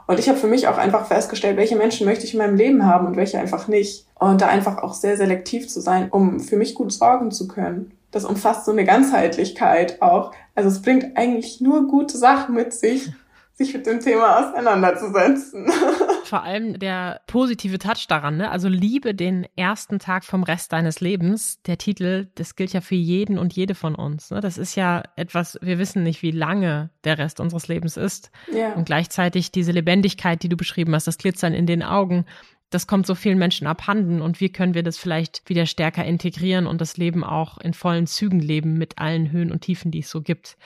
Und 0.08 0.20
ich 0.20 0.30
habe 0.30 0.38
für 0.38 0.48
mich 0.48 0.68
auch 0.68 0.78
einfach 0.78 1.08
festgestellt, 1.08 1.58
welche 1.58 1.76
Menschen 1.76 2.06
möchte 2.06 2.26
ich 2.26 2.34
in 2.34 2.40
meinem 2.40 2.56
Leben 2.56 2.86
haben 2.86 3.08
und 3.08 3.16
welche 3.16 3.40
einfach 3.40 3.68
nicht. 3.68 4.06
Und 4.20 4.42
da 4.42 4.48
einfach 4.48 4.84
auch 4.84 4.94
sehr 4.94 5.18
selektiv 5.18 5.68
zu 5.68 5.82
sein, 5.82 6.10
um 6.10 6.40
für 6.40 6.58
mich 6.58 6.76
gut 6.76 6.92
sorgen 6.92 7.32
zu 7.32 7.48
können. 7.48 7.92
Das 8.12 8.26
umfasst 8.26 8.66
so 8.66 8.72
eine 8.72 8.86
Ganzheitlichkeit 8.86 10.02
auch. 10.02 10.32
Also 10.56 10.70
es 10.70 10.82
bringt 10.82 11.18
eigentlich 11.18 11.62
nur 11.62 11.88
gute 11.88 12.18
Sachen 12.18 12.56
mit 12.56 12.74
sich 12.74 13.12
sich 13.56 13.74
mit 13.74 13.86
dem 13.86 14.00
Thema 14.00 14.40
auseinanderzusetzen. 14.40 15.68
Vor 16.34 16.42
allem 16.42 16.80
der 16.80 17.22
positive 17.28 17.78
Touch 17.78 18.08
daran, 18.10 18.38
ne? 18.38 18.50
Also 18.50 18.68
liebe 18.68 19.14
den 19.14 19.46
ersten 19.56 20.00
Tag 20.00 20.26
vom 20.26 20.42
Rest 20.42 20.74
deines 20.74 21.00
Lebens. 21.00 21.62
Der 21.68 21.78
Titel, 21.78 22.28
das 22.34 22.56
gilt 22.56 22.74
ja 22.74 22.82
für 22.82 22.96
jeden 22.96 23.38
und 23.38 23.54
jede 23.54 23.76
von 23.76 23.94
uns. 23.94 24.32
Ne? 24.32 24.42
Das 24.42 24.58
ist 24.58 24.74
ja 24.74 25.04
etwas, 25.16 25.60
wir 25.62 25.78
wissen 25.78 26.02
nicht, 26.02 26.24
wie 26.24 26.32
lange 26.32 26.90
der 27.04 27.20
Rest 27.20 27.40
unseres 27.40 27.68
Lebens 27.68 27.98
ist. 27.98 28.32
Ja. 28.52 28.74
Und 28.74 28.86
gleichzeitig 28.86 29.52
diese 29.52 29.74
Lebendigkeit, 29.74 30.42
die 30.42 30.50
du 30.50 30.58
beschrieben 30.58 30.96
hast, 30.96 31.06
das 31.06 31.20
Glitzern 31.20 31.54
in 31.54 31.68
den 31.68 31.84
Augen, 31.84 32.26
das 32.74 32.88
kommt 32.88 33.06
so 33.06 33.16
vielen 33.16 33.38
Menschen 33.38 33.68
abhanden 33.68 34.22
und 34.22 34.40
wie 34.40 34.50
können 34.50 34.74
wir 34.74 34.84
das 34.84 34.98
vielleicht 34.98 35.48
wieder 35.48 35.66
stärker 35.66 36.04
integrieren 36.06 36.68
und 36.68 36.82
das 36.82 36.98
Leben 36.98 37.24
auch 37.24 37.58
in 37.60 37.74
vollen 37.74 38.08
Zügen 38.08 38.40
leben 38.40 38.78
mit 38.78 38.98
allen 38.98 39.32
Höhen 39.32 39.52
und 39.52 39.62
Tiefen, 39.62 39.92
die 39.92 40.00
es 40.00 40.10
so 40.10 40.22
gibt. 40.22 40.58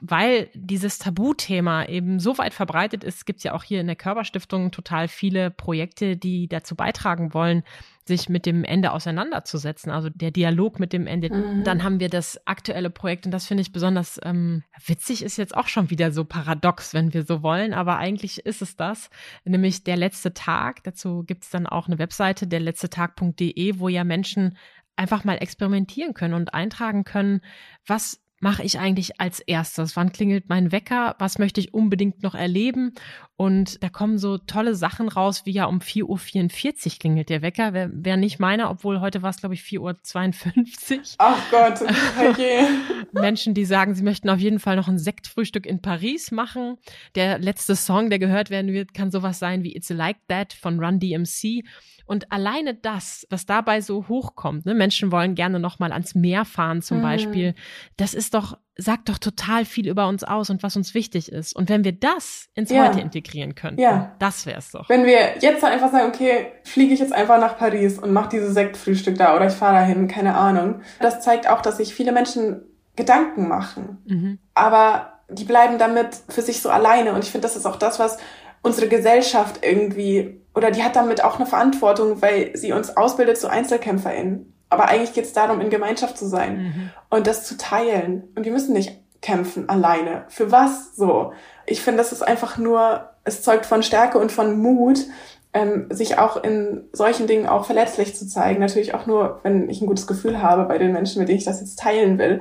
Weil 0.00 0.48
dieses 0.54 0.98
Tabuthema 0.98 1.84
eben 1.86 2.20
so 2.20 2.38
weit 2.38 2.54
verbreitet 2.54 3.02
ist, 3.02 3.26
gibt 3.26 3.38
es 3.38 3.44
ja 3.44 3.52
auch 3.52 3.64
hier 3.64 3.80
in 3.80 3.88
der 3.88 3.96
Körperstiftung 3.96 4.70
total 4.70 5.08
viele 5.08 5.50
Projekte, 5.50 6.16
die 6.16 6.46
dazu 6.46 6.76
beitragen 6.76 7.34
wollen, 7.34 7.64
sich 8.08 8.28
mit 8.28 8.44
dem 8.44 8.64
Ende 8.64 8.90
auseinanderzusetzen, 8.90 9.92
also 9.92 10.10
der 10.10 10.32
Dialog 10.32 10.80
mit 10.80 10.92
dem 10.92 11.06
Ende. 11.06 11.32
Mhm. 11.32 11.62
Dann 11.62 11.84
haben 11.84 12.00
wir 12.00 12.08
das 12.08 12.44
aktuelle 12.46 12.90
Projekt 12.90 13.26
und 13.26 13.32
das 13.32 13.46
finde 13.46 13.60
ich 13.60 13.72
besonders 13.72 14.20
ähm, 14.24 14.64
witzig, 14.84 15.22
ist 15.22 15.36
jetzt 15.36 15.56
auch 15.56 15.68
schon 15.68 15.90
wieder 15.90 16.10
so 16.10 16.24
paradox, 16.24 16.94
wenn 16.94 17.14
wir 17.14 17.24
so 17.24 17.42
wollen, 17.42 17.72
aber 17.72 17.98
eigentlich 17.98 18.44
ist 18.44 18.62
es 18.62 18.74
das, 18.74 19.10
nämlich 19.44 19.84
der 19.84 19.96
letzte 19.96 20.34
Tag. 20.34 20.82
Dazu 20.82 21.22
gibt 21.24 21.44
es 21.44 21.50
dann 21.50 21.68
auch 21.68 21.86
eine 21.86 22.00
Webseite, 22.00 22.48
der 22.48 22.60
letzte 22.60 22.90
Tag.de, 22.90 23.78
wo 23.78 23.88
ja 23.88 24.02
Menschen 24.02 24.56
einfach 24.96 25.22
mal 25.22 25.36
experimentieren 25.36 26.14
können 26.14 26.34
und 26.34 26.54
eintragen 26.54 27.04
können, 27.04 27.40
was 27.86 28.20
mache 28.40 28.62
ich 28.62 28.78
eigentlich 28.78 29.20
als 29.20 29.40
erstes? 29.40 29.96
Wann 29.96 30.12
klingelt 30.12 30.48
mein 30.48 30.70
Wecker? 30.72 31.16
Was 31.18 31.38
möchte 31.38 31.60
ich 31.60 31.74
unbedingt 31.74 32.22
noch 32.22 32.34
erleben? 32.34 32.94
Und 33.40 33.84
da 33.84 33.88
kommen 33.88 34.18
so 34.18 34.36
tolle 34.36 34.74
Sachen 34.74 35.08
raus, 35.08 35.46
wie 35.46 35.52
ja 35.52 35.66
um 35.66 35.78
4.44 35.78 36.86
Uhr 36.86 36.98
klingelt 36.98 37.28
der 37.28 37.40
Wecker. 37.40 37.72
Wäre 37.72 37.88
wär 37.92 38.16
nicht 38.16 38.40
meiner, 38.40 38.68
obwohl 38.68 39.00
heute 39.00 39.22
war 39.22 39.30
es, 39.30 39.36
glaube 39.36 39.54
ich, 39.54 39.60
4.52 39.60 40.96
Uhr. 40.96 41.02
Ach 41.18 41.40
Gott, 41.48 41.80
okay. 42.18 42.66
Menschen, 43.12 43.54
die 43.54 43.64
sagen, 43.64 43.94
sie 43.94 44.02
möchten 44.02 44.28
auf 44.28 44.40
jeden 44.40 44.58
Fall 44.58 44.74
noch 44.74 44.88
ein 44.88 44.98
Sektfrühstück 44.98 45.66
in 45.66 45.80
Paris 45.80 46.32
machen. 46.32 46.78
Der 47.14 47.38
letzte 47.38 47.76
Song, 47.76 48.10
der 48.10 48.18
gehört 48.18 48.50
werden 48.50 48.72
wird, 48.72 48.92
kann 48.92 49.12
sowas 49.12 49.38
sein 49.38 49.62
wie 49.62 49.76
It's 49.76 49.88
Like 49.88 50.18
That 50.26 50.52
von 50.52 50.80
Run 50.80 50.98
DMC. 50.98 51.62
Und 52.06 52.32
alleine 52.32 52.74
das, 52.74 53.24
was 53.30 53.46
dabei 53.46 53.82
so 53.82 54.08
hochkommt, 54.08 54.66
ne, 54.66 54.74
Menschen 54.74 55.12
wollen 55.12 55.36
gerne 55.36 55.60
nochmal 55.60 55.92
ans 55.92 56.16
Meer 56.16 56.44
fahren 56.44 56.82
zum 56.82 56.98
mhm. 56.98 57.02
Beispiel, 57.02 57.54
das 57.96 58.14
ist 58.14 58.34
doch, 58.34 58.58
sagt 58.80 59.08
doch 59.08 59.18
total 59.18 59.64
viel 59.64 59.88
über 59.88 60.06
uns 60.06 60.22
aus 60.22 60.50
und 60.50 60.62
was 60.62 60.76
uns 60.76 60.94
wichtig 60.94 61.32
ist. 61.32 61.54
Und 61.54 61.68
wenn 61.68 61.82
wir 61.82 61.92
das 61.92 62.48
ins 62.54 62.70
ja. 62.70 62.88
Heute 62.88 63.00
integrieren 63.00 63.56
könnten, 63.56 63.80
ja. 63.80 64.14
das 64.20 64.46
wär's 64.46 64.70
doch. 64.70 64.88
Wenn 64.88 65.04
wir 65.04 65.38
jetzt 65.40 65.64
einfach 65.64 65.90
sagen, 65.90 66.08
okay, 66.08 66.52
fliege 66.62 66.94
ich 66.94 67.00
jetzt 67.00 67.12
einfach 67.12 67.40
nach 67.40 67.58
Paris 67.58 67.98
und 67.98 68.12
mache 68.12 68.30
dieses 68.30 68.54
Sektfrühstück 68.54 69.18
da 69.18 69.34
oder 69.34 69.48
ich 69.48 69.54
fahre 69.54 69.74
dahin, 69.74 70.06
keine 70.06 70.36
Ahnung. 70.36 70.82
Das 71.00 71.20
zeigt 71.20 71.48
auch, 71.48 71.60
dass 71.60 71.78
sich 71.78 71.92
viele 71.92 72.12
Menschen 72.12 72.62
Gedanken 72.94 73.48
machen. 73.48 73.98
Mhm. 74.06 74.38
Aber 74.54 75.20
die 75.28 75.44
bleiben 75.44 75.78
damit 75.78 76.16
für 76.28 76.42
sich 76.42 76.62
so 76.62 76.70
alleine. 76.70 77.14
Und 77.14 77.24
ich 77.24 77.30
finde, 77.30 77.46
das 77.46 77.56
ist 77.56 77.66
auch 77.66 77.76
das, 77.76 77.98
was 77.98 78.18
unsere 78.62 78.88
Gesellschaft 78.88 79.60
irgendwie, 79.62 80.40
oder 80.54 80.70
die 80.70 80.82
hat 80.82 80.96
damit 80.96 81.22
auch 81.22 81.36
eine 81.36 81.46
Verantwortung, 81.46 82.22
weil 82.22 82.56
sie 82.56 82.72
uns 82.72 82.96
ausbildet 82.96 83.38
zu 83.38 83.48
EinzelkämpferInnen. 83.48 84.52
Aber 84.70 84.88
eigentlich 84.88 85.14
geht 85.14 85.24
es 85.24 85.32
darum, 85.32 85.60
in 85.60 85.70
Gemeinschaft 85.70 86.18
zu 86.18 86.26
sein 86.26 86.58
mhm. 86.58 86.90
und 87.10 87.26
das 87.26 87.46
zu 87.46 87.56
teilen. 87.56 88.28
Und 88.34 88.44
wir 88.44 88.52
müssen 88.52 88.74
nicht 88.74 88.98
kämpfen 89.20 89.68
alleine. 89.68 90.24
Für 90.28 90.52
was 90.52 90.94
so? 90.94 91.32
Ich 91.66 91.80
finde, 91.80 91.98
das 91.98 92.12
ist 92.12 92.22
einfach 92.22 92.58
nur, 92.58 93.10
es 93.24 93.42
zeugt 93.42 93.66
von 93.66 93.82
Stärke 93.82 94.18
und 94.18 94.30
von 94.30 94.58
Mut, 94.58 95.06
ähm, 95.54 95.86
sich 95.90 96.18
auch 96.18 96.42
in 96.42 96.88
solchen 96.92 97.26
Dingen 97.26 97.46
auch 97.46 97.64
verletzlich 97.64 98.14
zu 98.14 98.28
zeigen. 98.28 98.60
Natürlich 98.60 98.94
auch 98.94 99.06
nur, 99.06 99.40
wenn 99.42 99.68
ich 99.68 99.80
ein 99.80 99.86
gutes 99.86 100.06
Gefühl 100.06 100.42
habe 100.42 100.64
bei 100.64 100.78
den 100.78 100.92
Menschen, 100.92 101.20
mit 101.20 101.28
denen 101.28 101.38
ich 101.38 101.44
das 101.44 101.60
jetzt 101.60 101.78
teilen 101.78 102.18
will. 102.18 102.40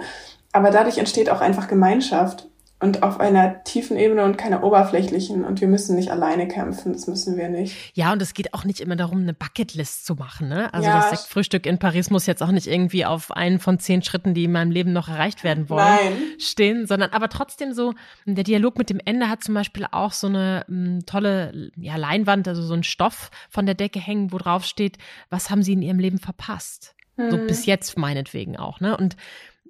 Aber 0.52 0.70
dadurch 0.72 0.98
entsteht 0.98 1.30
auch 1.30 1.42
einfach 1.42 1.68
Gemeinschaft 1.68 2.48
und 2.80 3.02
auf 3.02 3.20
einer 3.20 3.64
tiefen 3.64 3.98
Ebene 3.98 4.24
und 4.24 4.38
keiner 4.38 4.64
oberflächlichen. 4.64 5.44
Und 5.44 5.62
wir 5.62 5.68
müssen 5.68 5.96
nicht 5.96 6.12
alleine 6.12 6.48
kämpfen, 6.48 6.94
das 6.94 7.08
müssen 7.08 7.36
wir 7.36 7.50
nicht. 7.50 7.76
Ja, 7.96 8.14
und 8.14 8.22
es 8.22 8.36
geht 8.36 8.54
auch 8.54 8.66
nicht 8.66 8.80
immer 8.82 8.96
darum, 8.96 9.22
eine 9.22 9.34
Bucketlist 9.34 10.06
zu 10.06 10.14
machen. 10.14 10.48
Ne? 10.48 10.72
Also 10.74 10.88
ja. 10.88 11.00
das 11.00 11.10
Sektfrühstück 11.22 11.66
in 11.66 11.80
Paris 11.80 12.12
muss 12.12 12.28
jetzt 12.28 12.44
auch 12.44 12.52
nicht 12.52 12.68
irgendwie 12.68 13.04
auf 13.04 13.32
einen 13.32 13.58
von 13.58 13.80
zehn 13.80 14.04
Schritten, 14.04 14.36
die 14.36 14.44
in 14.44 14.52
meinem 14.52 14.70
Leben 14.70 14.94
noch 14.94 15.10
erreicht 15.10 15.44
werden 15.44 15.70
wollen, 15.70 15.86
Nein. 15.86 16.14
stehen, 16.38 16.86
sondern 16.86 17.12
aber 17.12 17.30
trotzdem 17.30 17.74
so, 17.74 17.94
der 18.26 18.44
Dialog 18.44 18.78
mit 18.78 18.92
dem 18.92 19.02
Ende 19.04 19.28
hat 19.28 19.44
zum 19.44 19.56
Beispiel 19.56 19.88
auch 19.92 20.12
so 20.12 20.28
eine 20.28 20.64
m, 20.68 21.00
tolle 21.08 21.72
ja, 21.78 21.96
Leinwand, 21.96 22.48
also 22.48 22.62
so 22.62 22.76
ein 22.76 22.84
Stoff 22.84 23.32
von 23.50 23.66
der 23.66 23.76
Decke 23.76 24.00
hängen, 24.00 24.32
wo 24.32 24.38
drauf 24.38 24.66
steht, 24.66 25.00
was 25.32 25.50
haben 25.50 25.64
sie 25.64 25.74
in 25.74 25.82
ihrem 25.82 26.00
Leben 26.00 26.20
verpasst? 26.20 26.94
Mhm. 27.18 27.32
So 27.32 27.38
bis 27.38 27.66
jetzt 27.66 27.98
meinetwegen 27.98 28.58
auch. 28.58 28.80
Ne? 28.80 28.96
Und 28.96 29.18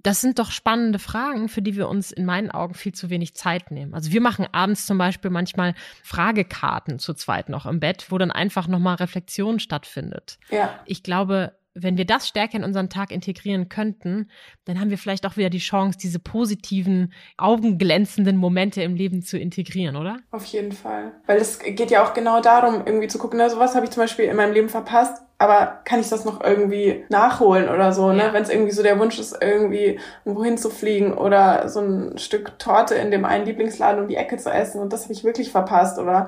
das 0.03 0.21
sind 0.21 0.39
doch 0.39 0.51
spannende 0.51 0.99
Fragen, 0.99 1.49
für 1.49 1.61
die 1.61 1.75
wir 1.75 1.89
uns 1.89 2.11
in 2.11 2.25
meinen 2.25 2.51
Augen 2.51 2.73
viel 2.73 2.93
zu 2.93 3.09
wenig 3.09 3.35
Zeit 3.35 3.71
nehmen. 3.71 3.93
Also 3.93 4.11
wir 4.11 4.21
machen 4.21 4.47
abends 4.51 4.85
zum 4.85 4.97
Beispiel 4.97 5.31
manchmal 5.31 5.73
Fragekarten 6.03 6.99
zu 6.99 7.13
zweit 7.13 7.49
noch 7.49 7.65
im 7.65 7.79
Bett, 7.79 8.07
wo 8.09 8.17
dann 8.17 8.31
einfach 8.31 8.67
nochmal 8.67 8.95
Reflexion 8.95 9.59
stattfindet. 9.59 10.37
Ja. 10.49 10.79
Ich 10.85 11.03
glaube, 11.03 11.53
wenn 11.79 11.97
wir 11.97 12.05
das 12.05 12.27
stärker 12.27 12.57
in 12.57 12.63
unseren 12.63 12.89
Tag 12.89 13.11
integrieren 13.11 13.69
könnten, 13.69 14.29
dann 14.65 14.79
haben 14.79 14.89
wir 14.89 14.97
vielleicht 14.97 15.25
auch 15.25 15.37
wieder 15.37 15.49
die 15.49 15.59
Chance, 15.59 15.97
diese 15.97 16.19
positiven, 16.19 17.13
augenglänzenden 17.37 18.37
Momente 18.37 18.81
im 18.81 18.95
Leben 18.95 19.21
zu 19.21 19.37
integrieren, 19.37 19.95
oder? 19.95 20.17
Auf 20.31 20.45
jeden 20.45 20.71
Fall. 20.71 21.13
Weil 21.27 21.37
es 21.37 21.59
geht 21.59 21.91
ja 21.91 22.03
auch 22.03 22.13
genau 22.13 22.41
darum, 22.41 22.83
irgendwie 22.85 23.07
zu 23.07 23.19
gucken, 23.19 23.37
na, 23.37 23.49
sowas 23.49 23.75
habe 23.75 23.85
ich 23.85 23.91
zum 23.91 24.03
Beispiel 24.03 24.25
in 24.25 24.35
meinem 24.35 24.53
Leben 24.53 24.69
verpasst, 24.69 25.21
aber 25.39 25.79
kann 25.85 25.99
ich 25.99 26.09
das 26.09 26.25
noch 26.25 26.43
irgendwie 26.43 27.05
nachholen 27.09 27.69
oder 27.69 27.91
so, 27.91 28.11
ne? 28.11 28.23
Ja. 28.23 28.33
Wenn 28.33 28.43
es 28.43 28.49
irgendwie 28.49 28.71
so 28.71 28.81
der 28.81 28.99
Wunsch 28.99 29.19
ist, 29.19 29.37
irgendwie 29.39 29.99
wohin 30.25 30.57
zu 30.57 30.69
fliegen 30.69 31.13
oder 31.13 31.69
so 31.69 31.79
ein 31.79 32.17
Stück 32.17 32.57
Torte 32.57 32.95
in 32.95 33.11
dem 33.11 33.25
einen 33.25 33.45
Lieblingsladen 33.45 34.01
um 34.01 34.07
die 34.07 34.15
Ecke 34.15 34.37
zu 34.37 34.49
essen 34.49 34.81
und 34.81 34.93
das 34.93 35.03
habe 35.03 35.13
ich 35.13 35.23
wirklich 35.23 35.51
verpasst 35.51 35.99
oder 35.99 36.27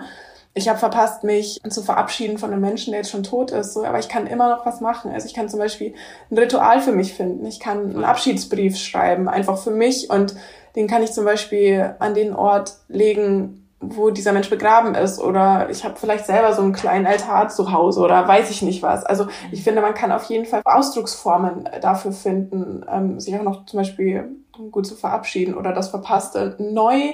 ich 0.55 0.67
habe 0.67 0.79
verpasst, 0.79 1.23
mich 1.23 1.61
zu 1.69 1.83
verabschieden 1.83 2.37
von 2.37 2.51
einem 2.51 2.61
Menschen, 2.61 2.91
der 2.91 3.01
jetzt 3.01 3.11
schon 3.11 3.23
tot 3.23 3.51
ist, 3.51 3.73
so, 3.73 3.85
aber 3.85 3.99
ich 3.99 4.09
kann 4.09 4.27
immer 4.27 4.49
noch 4.49 4.65
was 4.65 4.81
machen. 4.81 5.11
Also 5.11 5.27
ich 5.27 5.33
kann 5.33 5.47
zum 5.47 5.59
Beispiel 5.59 5.93
ein 6.31 6.37
Ritual 6.37 6.81
für 6.81 6.91
mich 6.91 7.13
finden. 7.13 7.45
Ich 7.45 7.59
kann 7.59 7.91
einen 7.91 8.03
Abschiedsbrief 8.03 8.77
schreiben, 8.77 9.29
einfach 9.29 9.57
für 9.57 9.71
mich 9.71 10.09
und 10.09 10.35
den 10.75 10.87
kann 10.87 11.03
ich 11.03 11.11
zum 11.11 11.25
Beispiel 11.25 11.95
an 11.99 12.13
den 12.13 12.33
Ort 12.33 12.77
legen, 12.87 13.68
wo 13.81 14.09
dieser 14.09 14.33
Mensch 14.33 14.49
begraben 14.49 14.93
ist 14.93 15.19
oder 15.19 15.69
ich 15.69 15.85
habe 15.85 15.95
vielleicht 15.97 16.25
selber 16.25 16.53
so 16.53 16.61
einen 16.61 16.73
kleinen 16.73 17.07
Altar 17.07 17.47
zu 17.47 17.71
Hause 17.71 18.01
oder 18.01 18.27
weiß 18.27 18.49
ich 18.51 18.61
nicht 18.61 18.83
was. 18.83 19.05
Also 19.05 19.27
ich 19.51 19.63
finde, 19.63 19.81
man 19.81 19.93
kann 19.93 20.11
auf 20.11 20.25
jeden 20.25 20.45
Fall 20.45 20.61
Ausdrucksformen 20.65 21.69
dafür 21.81 22.11
finden, 22.11 22.85
ähm, 22.91 23.19
sich 23.19 23.37
auch 23.37 23.43
noch 23.43 23.65
zum 23.65 23.79
Beispiel 23.79 24.35
gut 24.71 24.85
zu 24.85 24.95
verabschieden 24.95 25.55
oder 25.55 25.71
das 25.71 25.89
Verpasste 25.89 26.55
neu 26.59 27.13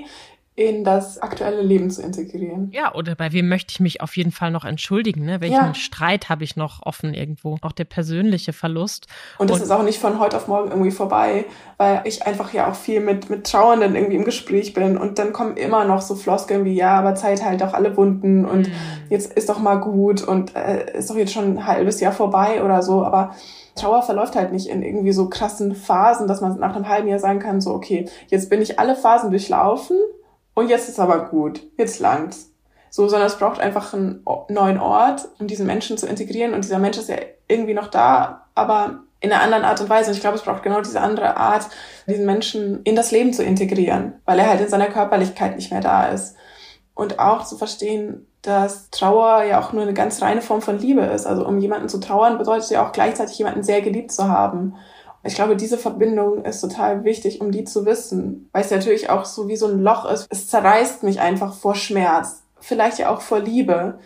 in 0.57 0.85
das 0.85 1.17
aktuelle 1.17 1.61
Leben 1.61 1.89
zu 1.91 2.01
integrieren. 2.01 2.71
Ja, 2.71 2.95
oder 2.95 3.13
bei 3.15 3.33
wem 3.33 3.49
möchte 3.49 3.73
ich 3.73 3.81
mich 3.81 4.01
auf 4.01 4.15
jeden 4.15 4.31
Fall 4.31 4.51
noch 4.51 4.63
entschuldigen? 4.63 5.25
Ne? 5.25 5.41
Welchen 5.41 5.53
ja. 5.53 5.73
Streit 5.73 6.29
habe 6.29 6.45
ich 6.45 6.55
noch 6.55 6.81
offen 6.85 7.13
irgendwo? 7.13 7.57
Auch 7.61 7.73
der 7.73 7.83
persönliche 7.83 8.53
Verlust. 8.53 9.07
Und 9.37 9.49
das 9.49 9.61
ist 9.61 9.69
auch 9.69 9.83
nicht 9.83 9.99
von 9.99 10.17
heute 10.17 10.37
auf 10.37 10.47
morgen 10.47 10.69
irgendwie 10.69 10.91
vorbei, 10.91 11.43
weil 11.75 12.03
ich 12.05 12.25
einfach 12.25 12.53
ja 12.53 12.71
auch 12.71 12.75
viel 12.75 13.01
mit, 13.01 13.29
mit 13.29 13.45
Trauernden 13.45 13.95
irgendwie 13.95 14.15
im 14.15 14.23
Gespräch 14.23 14.73
bin 14.73 14.97
und 14.97 15.19
dann 15.19 15.33
kommen 15.33 15.57
immer 15.57 15.83
noch 15.83 16.01
so 16.01 16.15
Floskeln 16.15 16.63
wie, 16.63 16.73
ja, 16.73 16.97
aber 16.97 17.15
Zeit 17.15 17.43
halt 17.43 17.61
auch 17.61 17.73
alle 17.73 17.97
Wunden 17.97 18.45
und 18.45 18.69
mhm. 18.69 18.73
jetzt 19.09 19.33
ist 19.33 19.49
doch 19.49 19.59
mal 19.59 19.75
gut 19.75 20.23
und 20.23 20.55
äh, 20.55 20.97
ist 20.97 21.09
doch 21.09 21.17
jetzt 21.17 21.33
schon 21.33 21.57
ein 21.57 21.67
halbes 21.67 21.99
Jahr 21.99 22.13
vorbei 22.13 22.63
oder 22.63 22.81
so, 22.81 23.03
aber 23.03 23.35
Trauer 23.75 24.03
verläuft 24.03 24.37
halt 24.37 24.53
nicht 24.53 24.67
in 24.67 24.83
irgendwie 24.83 25.11
so 25.11 25.27
krassen 25.27 25.75
Phasen, 25.75 26.29
dass 26.29 26.39
man 26.39 26.57
nach 26.59 26.73
einem 26.77 26.87
halben 26.87 27.09
Jahr 27.09 27.19
sagen 27.19 27.39
kann, 27.39 27.59
so, 27.59 27.73
okay, 27.73 28.07
jetzt 28.29 28.49
bin 28.49 28.61
ich 28.61 28.79
alle 28.79 28.95
Phasen 28.95 29.31
durchlaufen 29.31 29.97
und 30.55 30.69
jetzt 30.69 30.89
ist 30.89 30.99
aber 30.99 31.25
gut, 31.25 31.61
jetzt 31.77 31.99
langt's. 31.99 32.51
So, 32.89 33.09
sondern 33.09 33.27
es 33.27 33.37
braucht 33.37 33.59
einfach 33.59 33.93
einen 33.93 34.25
neuen 34.47 34.79
Ort, 34.79 35.27
um 35.37 35.47
diesen 35.47 35.67
Menschen 35.67 35.97
zu 35.97 36.07
integrieren. 36.07 36.53
Und 36.53 36.63
dieser 36.63 36.79
Mensch 36.79 36.97
ist 36.97 37.09
ja 37.09 37.17
irgendwie 37.47 37.73
noch 37.73 37.87
da, 37.87 38.47
aber 38.55 39.01
in 39.19 39.33
einer 39.33 39.41
anderen 39.41 39.65
Art 39.65 39.81
und 39.81 39.89
Weise. 39.89 40.09
Und 40.09 40.15
ich 40.15 40.21
glaube, 40.21 40.37
es 40.37 40.43
braucht 40.43 40.63
genau 40.63 40.79
diese 40.79 41.01
andere 41.01 41.35
Art, 41.35 41.67
diesen 42.07 42.25
Menschen 42.25 42.83
in 42.83 42.95
das 42.95 43.11
Leben 43.11 43.33
zu 43.33 43.43
integrieren, 43.43 44.13
weil 44.23 44.39
er 44.39 44.47
halt 44.47 44.61
in 44.61 44.69
seiner 44.69 44.87
Körperlichkeit 44.87 45.57
nicht 45.57 45.71
mehr 45.71 45.81
da 45.81 46.07
ist. 46.07 46.37
Und 46.93 47.19
auch 47.19 47.43
zu 47.43 47.57
verstehen, 47.57 48.25
dass 48.41 48.89
Trauer 48.91 49.43
ja 49.43 49.59
auch 49.59 49.73
nur 49.73 49.83
eine 49.83 49.93
ganz 49.93 50.21
reine 50.21 50.41
Form 50.41 50.61
von 50.61 50.79
Liebe 50.79 51.01
ist. 51.01 51.25
Also 51.25 51.45
um 51.45 51.59
jemanden 51.59 51.89
zu 51.89 51.99
trauern, 51.99 52.37
bedeutet 52.37 52.69
ja 52.69 52.87
auch 52.87 52.93
gleichzeitig 52.93 53.37
jemanden 53.37 53.63
sehr 53.63 53.81
geliebt 53.81 54.13
zu 54.13 54.29
haben. 54.29 54.75
Ich 55.25 55.35
glaube, 55.35 55.55
diese 55.55 55.77
Verbindung 55.77 56.45
ist 56.45 56.61
total 56.61 57.03
wichtig, 57.03 57.41
um 57.41 57.51
die 57.51 57.63
zu 57.63 57.85
wissen, 57.85 58.47
weil 58.51 58.63
es 58.63 58.71
natürlich 58.71 59.09
auch 59.09 59.25
so 59.25 59.47
wie 59.47 59.55
so 59.55 59.67
ein 59.67 59.79
Loch 59.79 60.05
ist. 60.05 60.27
Es 60.29 60.47
zerreißt 60.49 61.03
mich 61.03 61.19
einfach 61.19 61.55
vor 61.55 61.75
Schmerz, 61.75 62.43
vielleicht 62.59 62.99
ja 62.99 63.09
auch 63.09 63.21
vor 63.21 63.39
Liebe, 63.39 63.97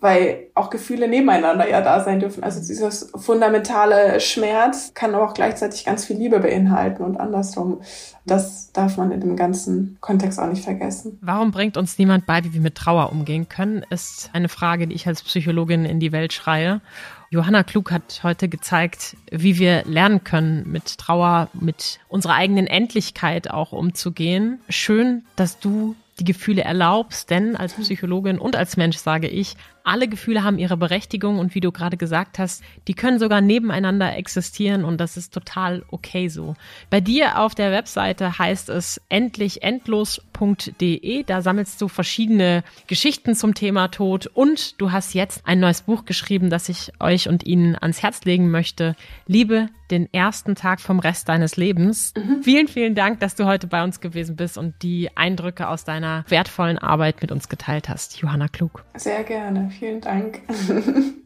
weil 0.00 0.48
auch 0.54 0.68
Gefühle 0.68 1.08
nebeneinander 1.08 1.68
ja 1.68 1.80
da 1.80 2.04
sein 2.04 2.20
dürfen. 2.20 2.44
Also 2.44 2.60
dieses 2.60 3.10
fundamentale 3.16 4.20
Schmerz 4.20 4.92
kann 4.92 5.14
aber 5.14 5.24
auch 5.24 5.34
gleichzeitig 5.34 5.86
ganz 5.86 6.04
viel 6.04 6.16
Liebe 6.16 6.38
beinhalten 6.40 7.02
und 7.02 7.16
andersrum. 7.16 7.80
Das 8.26 8.72
darf 8.72 8.98
man 8.98 9.10
in 9.10 9.20
dem 9.20 9.36
ganzen 9.36 9.96
Kontext 10.02 10.38
auch 10.38 10.48
nicht 10.48 10.64
vergessen. 10.64 11.18
Warum 11.22 11.50
bringt 11.50 11.78
uns 11.78 11.98
niemand 11.98 12.26
bei, 12.26 12.44
wie 12.44 12.52
wir 12.52 12.60
mit 12.60 12.74
Trauer 12.74 13.10
umgehen 13.10 13.48
können, 13.48 13.84
ist 13.88 14.30
eine 14.34 14.50
Frage, 14.50 14.86
die 14.86 14.94
ich 14.94 15.06
als 15.06 15.22
Psychologin 15.22 15.86
in 15.86 15.98
die 15.98 16.12
Welt 16.12 16.34
schreie. 16.34 16.82
Johanna 17.30 17.64
Klug 17.64 17.90
hat 17.90 18.20
heute 18.22 18.48
gezeigt, 18.48 19.16
wie 19.30 19.58
wir 19.58 19.84
lernen 19.84 20.24
können, 20.24 20.70
mit 20.70 20.98
Trauer, 20.98 21.48
mit 21.52 21.98
unserer 22.08 22.34
eigenen 22.34 22.66
Endlichkeit 22.66 23.50
auch 23.50 23.72
umzugehen. 23.72 24.60
Schön, 24.68 25.24
dass 25.34 25.58
du 25.58 25.96
die 26.18 26.24
Gefühle 26.24 26.62
erlaubst, 26.62 27.30
denn 27.30 27.56
als 27.56 27.74
Psychologin 27.74 28.38
und 28.38 28.56
als 28.56 28.76
Mensch 28.76 28.96
sage 28.96 29.28
ich, 29.28 29.56
Alle 29.86 30.08
Gefühle 30.08 30.42
haben 30.42 30.58
ihre 30.58 30.76
Berechtigung 30.76 31.38
und 31.38 31.54
wie 31.54 31.60
du 31.60 31.70
gerade 31.70 31.96
gesagt 31.96 32.40
hast, 32.40 32.64
die 32.88 32.94
können 32.94 33.20
sogar 33.20 33.40
nebeneinander 33.40 34.16
existieren 34.16 34.84
und 34.84 35.00
das 35.00 35.16
ist 35.16 35.32
total 35.32 35.84
okay 35.92 36.26
so. 36.26 36.56
Bei 36.90 37.00
dir 37.00 37.38
auf 37.38 37.54
der 37.54 37.70
Webseite 37.70 38.36
heißt 38.36 38.68
es 38.68 39.00
endlichendlos.de. 39.10 41.22
Da 41.22 41.40
sammelst 41.40 41.80
du 41.80 41.86
verschiedene 41.86 42.64
Geschichten 42.88 43.36
zum 43.36 43.54
Thema 43.54 43.86
Tod 43.86 44.26
und 44.26 44.80
du 44.80 44.90
hast 44.90 45.14
jetzt 45.14 45.46
ein 45.46 45.60
neues 45.60 45.82
Buch 45.82 46.04
geschrieben, 46.04 46.50
das 46.50 46.68
ich 46.68 46.90
euch 46.98 47.28
und 47.28 47.46
Ihnen 47.46 47.76
ans 47.76 48.02
Herz 48.02 48.24
legen 48.24 48.50
möchte. 48.50 48.96
Liebe 49.28 49.68
den 49.90 50.12
ersten 50.12 50.54
Tag 50.54 50.80
vom 50.80 50.98
Rest 50.98 51.28
deines 51.28 51.56
Lebens. 51.56 52.12
Mhm. 52.16 52.42
Vielen, 52.42 52.68
vielen 52.68 52.94
Dank, 52.94 53.20
dass 53.20 53.34
du 53.34 53.46
heute 53.46 53.66
bei 53.66 53.82
uns 53.84 54.00
gewesen 54.00 54.36
bist 54.36 54.58
und 54.58 54.74
die 54.82 55.16
Eindrücke 55.16 55.68
aus 55.68 55.84
deiner 55.84 56.24
wertvollen 56.28 56.78
Arbeit 56.78 57.22
mit 57.22 57.32
uns 57.32 57.48
geteilt 57.48 57.88
hast. 57.88 58.20
Johanna 58.20 58.48
Klug. 58.48 58.84
Sehr 58.96 59.24
gerne. 59.24 59.70
Vielen 59.78 60.00
Dank. 60.00 60.40